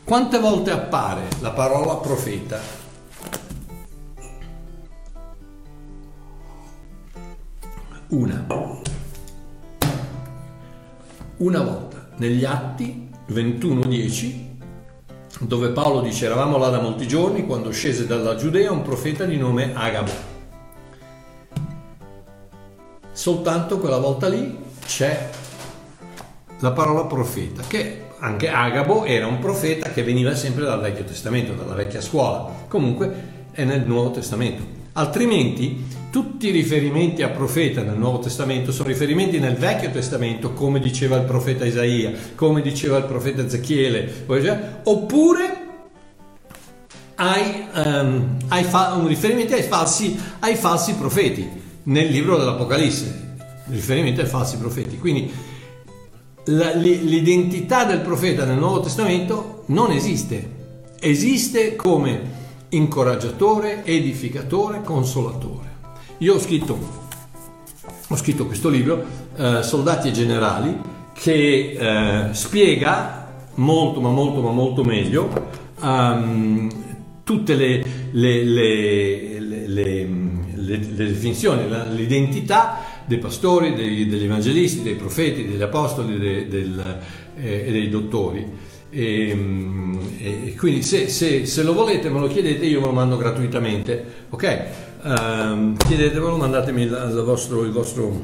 [0.03, 2.59] Quante volte appare la parola profeta
[8.09, 8.43] Una.
[11.37, 14.47] Una volta, negli Atti 21.10,
[15.41, 19.37] dove Paolo dice eravamo là da molti giorni quando scese dalla Giudea un profeta di
[19.37, 20.11] nome Agabo.
[23.11, 25.29] Soltanto quella volta lì c'è
[26.59, 31.53] la parola profeta, che anche Agabo era un profeta che veniva sempre dal Vecchio Testamento,
[31.53, 32.65] dalla vecchia scuola.
[32.67, 34.77] Comunque è nel Nuovo Testamento.
[34.93, 40.79] Altrimenti tutti i riferimenti a profeta nel Nuovo Testamento sono riferimenti nel Vecchio Testamento, come
[40.79, 44.25] diceva il profeta Isaia, come diceva il profeta Ezechiele,
[44.83, 45.67] oppure
[47.15, 51.47] hai, um, hai fa- un riferimento ai falsi, ai falsi profeti
[51.83, 53.35] nel libro dell'Apocalisse,
[53.67, 54.97] riferimento ai falsi profeti.
[54.97, 55.31] Quindi
[56.49, 60.57] la, l'identità del profeta nel Nuovo Testamento non esiste,
[60.99, 62.37] esiste come
[62.69, 65.67] incoraggiatore, edificatore, consolatore.
[66.19, 66.77] Io ho scritto,
[68.07, 69.03] ho scritto questo libro,
[69.35, 70.77] eh, Soldati e Generali,
[71.13, 71.77] che
[72.29, 75.29] eh, spiega molto, ma molto, ma molto meglio
[75.81, 76.69] um,
[77.23, 80.09] tutte le, le, le, le,
[80.95, 86.75] definizioni, l'identità dei pastori, dei, degli evangelisti, dei profeti, degli apostoli dei,
[87.35, 88.67] eh, e dei dottori.
[88.91, 89.37] E,
[90.19, 94.25] e quindi se, se, se, lo volete me lo chiedete io ve lo mando gratuitamente
[94.29, 98.21] ok Um, chiedetevelo, mandatemi il vostro, il vostro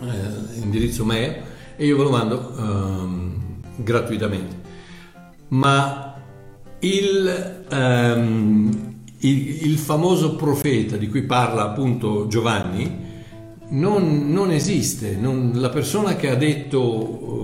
[0.00, 1.36] eh, indirizzo mail
[1.76, 4.56] e io ve lo mando um, gratuitamente.
[5.48, 6.16] Ma
[6.80, 13.06] il, um, il, il, famoso profeta di cui parla appunto Giovanni
[13.70, 15.16] non, non esiste.
[15.16, 17.38] Non, la persona che ha detto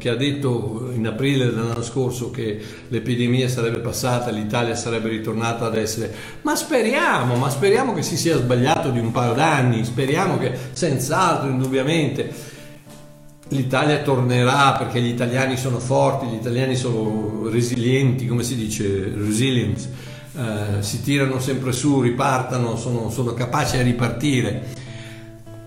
[0.00, 2.58] che ha detto in aprile dell'anno scorso che
[2.88, 6.10] l'epidemia sarebbe passata, l'Italia sarebbe ritornata ad essere,
[6.40, 11.50] ma speriamo, ma speriamo che si sia sbagliato di un paio d'anni, speriamo che senz'altro,
[11.50, 12.48] indubbiamente.
[13.48, 19.88] l'Italia tornerà perché gli italiani sono forti, gli italiani sono resilienti, come si dice, resilient,
[20.34, 24.79] eh, si tirano sempre su, ripartano, sono, sono capaci a ripartire.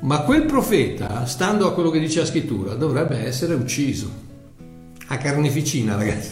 [0.04, 4.12] Ma quel profeta, stando a quello che dice la scrittura, dovrebbe essere ucciso.
[5.08, 6.32] A carneficina, ragazzi.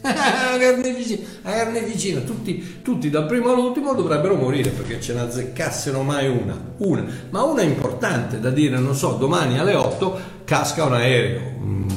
[0.00, 2.20] a carneficina, a carneficina.
[2.20, 6.56] Tutti, tutti, dal primo all'ultimo dovrebbero morire perché ce ne azzeccassero mai una.
[6.76, 11.87] Una, ma una importante da dire, non so, domani alle 8 casca un aereo mm,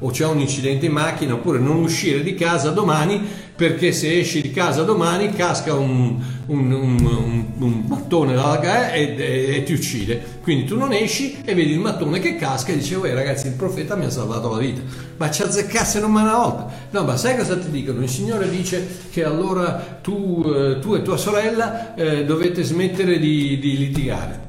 [0.00, 4.40] o c'è un incidente in macchina oppure non uscire di casa domani perché se esci
[4.40, 9.72] di casa domani casca un, un, un, un mattone dalla, eh, e, e, e, ti
[9.72, 10.22] uccide.
[10.42, 13.54] Quindi tu non esci e vedi il mattone che casca e dici oh ragazzi il
[13.54, 14.80] profeta mi ha salvato la vita.
[15.16, 18.00] Ma ci azzeccasse non mai una volta no ma sai cosa ti dicono?
[18.00, 23.58] Il Signore dice che allora tu, eh, tu e tua sorella eh, dovete smettere di,
[23.58, 24.47] di litigare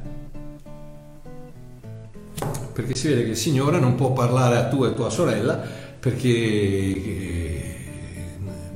[2.79, 5.61] perché si vede che il Signore non può parlare a tu e tua sorella
[5.99, 7.75] perché eh,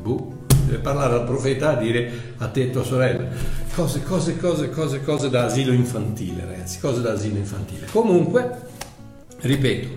[0.01, 3.26] boh, deve parlare al profeta a dire a te e tua sorella.
[3.74, 7.88] Cose, cose, cose, cose, cose da asilo infantile, ragazzi, cose da asilo infantile.
[7.91, 8.60] Comunque,
[9.39, 9.88] ripeto,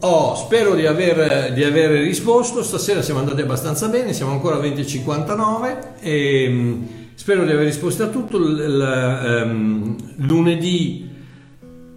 [0.00, 4.60] oh, spero di aver, di aver, risposto, stasera siamo andati abbastanza bene, siamo ancora a
[4.60, 8.38] 20.59 e um, spero di aver risposto a tutto.
[8.38, 11.12] L, l, um, lunedì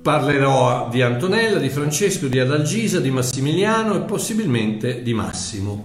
[0.07, 5.83] Parlerò di Antonella, di Francesco, di Adalgisa, di Massimiliano e possibilmente di Massimo.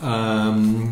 [0.00, 0.88] Um,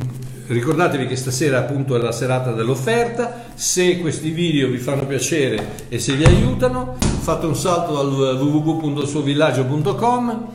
[0.49, 5.99] ricordatevi che stasera appunto è la serata dell'offerta, se questi video vi fanno piacere e
[5.99, 10.47] se vi aiutano fate un salto al www.suovillaggio.com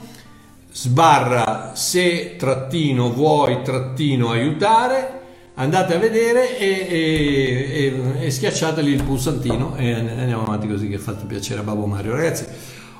[0.71, 5.20] sbarra se trattino vuoi trattino aiutare
[5.61, 10.97] andate a vedere e, e, e, e schiacciateli il pulsantino e andiamo avanti così che
[10.97, 12.15] fate piacere a Babbo Mario.
[12.15, 12.45] Ragazzi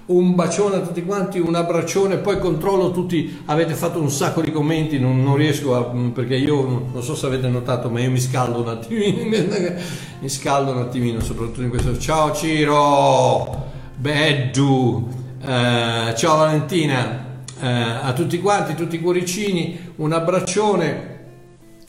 [0.04, 4.52] un bacione a tutti quanti, un abbraccione, poi controllo tutti, avete fatto un sacco di
[4.52, 8.20] commenti, non, non, riesco a, perché io non so se avete notato, ma io mi
[8.20, 9.24] scaldo un attimino,
[10.20, 15.08] mi scaldo un attimino, soprattutto in questo, ciao Ciro, Beddu,
[15.46, 17.26] eh, ciao Valentina,
[17.62, 21.11] eh, a tutti quanti, tutti i cuoricini, un abbraccione,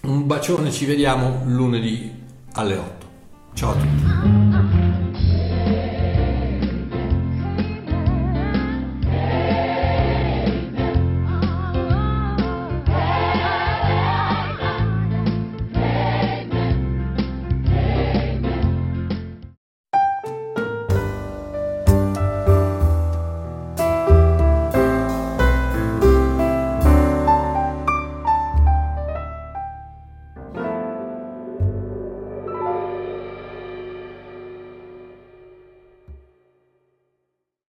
[0.04, 2.10] un bacione, ci vediamo lunedì
[2.54, 3.06] alle 8.
[3.54, 4.71] Ciao a tutti.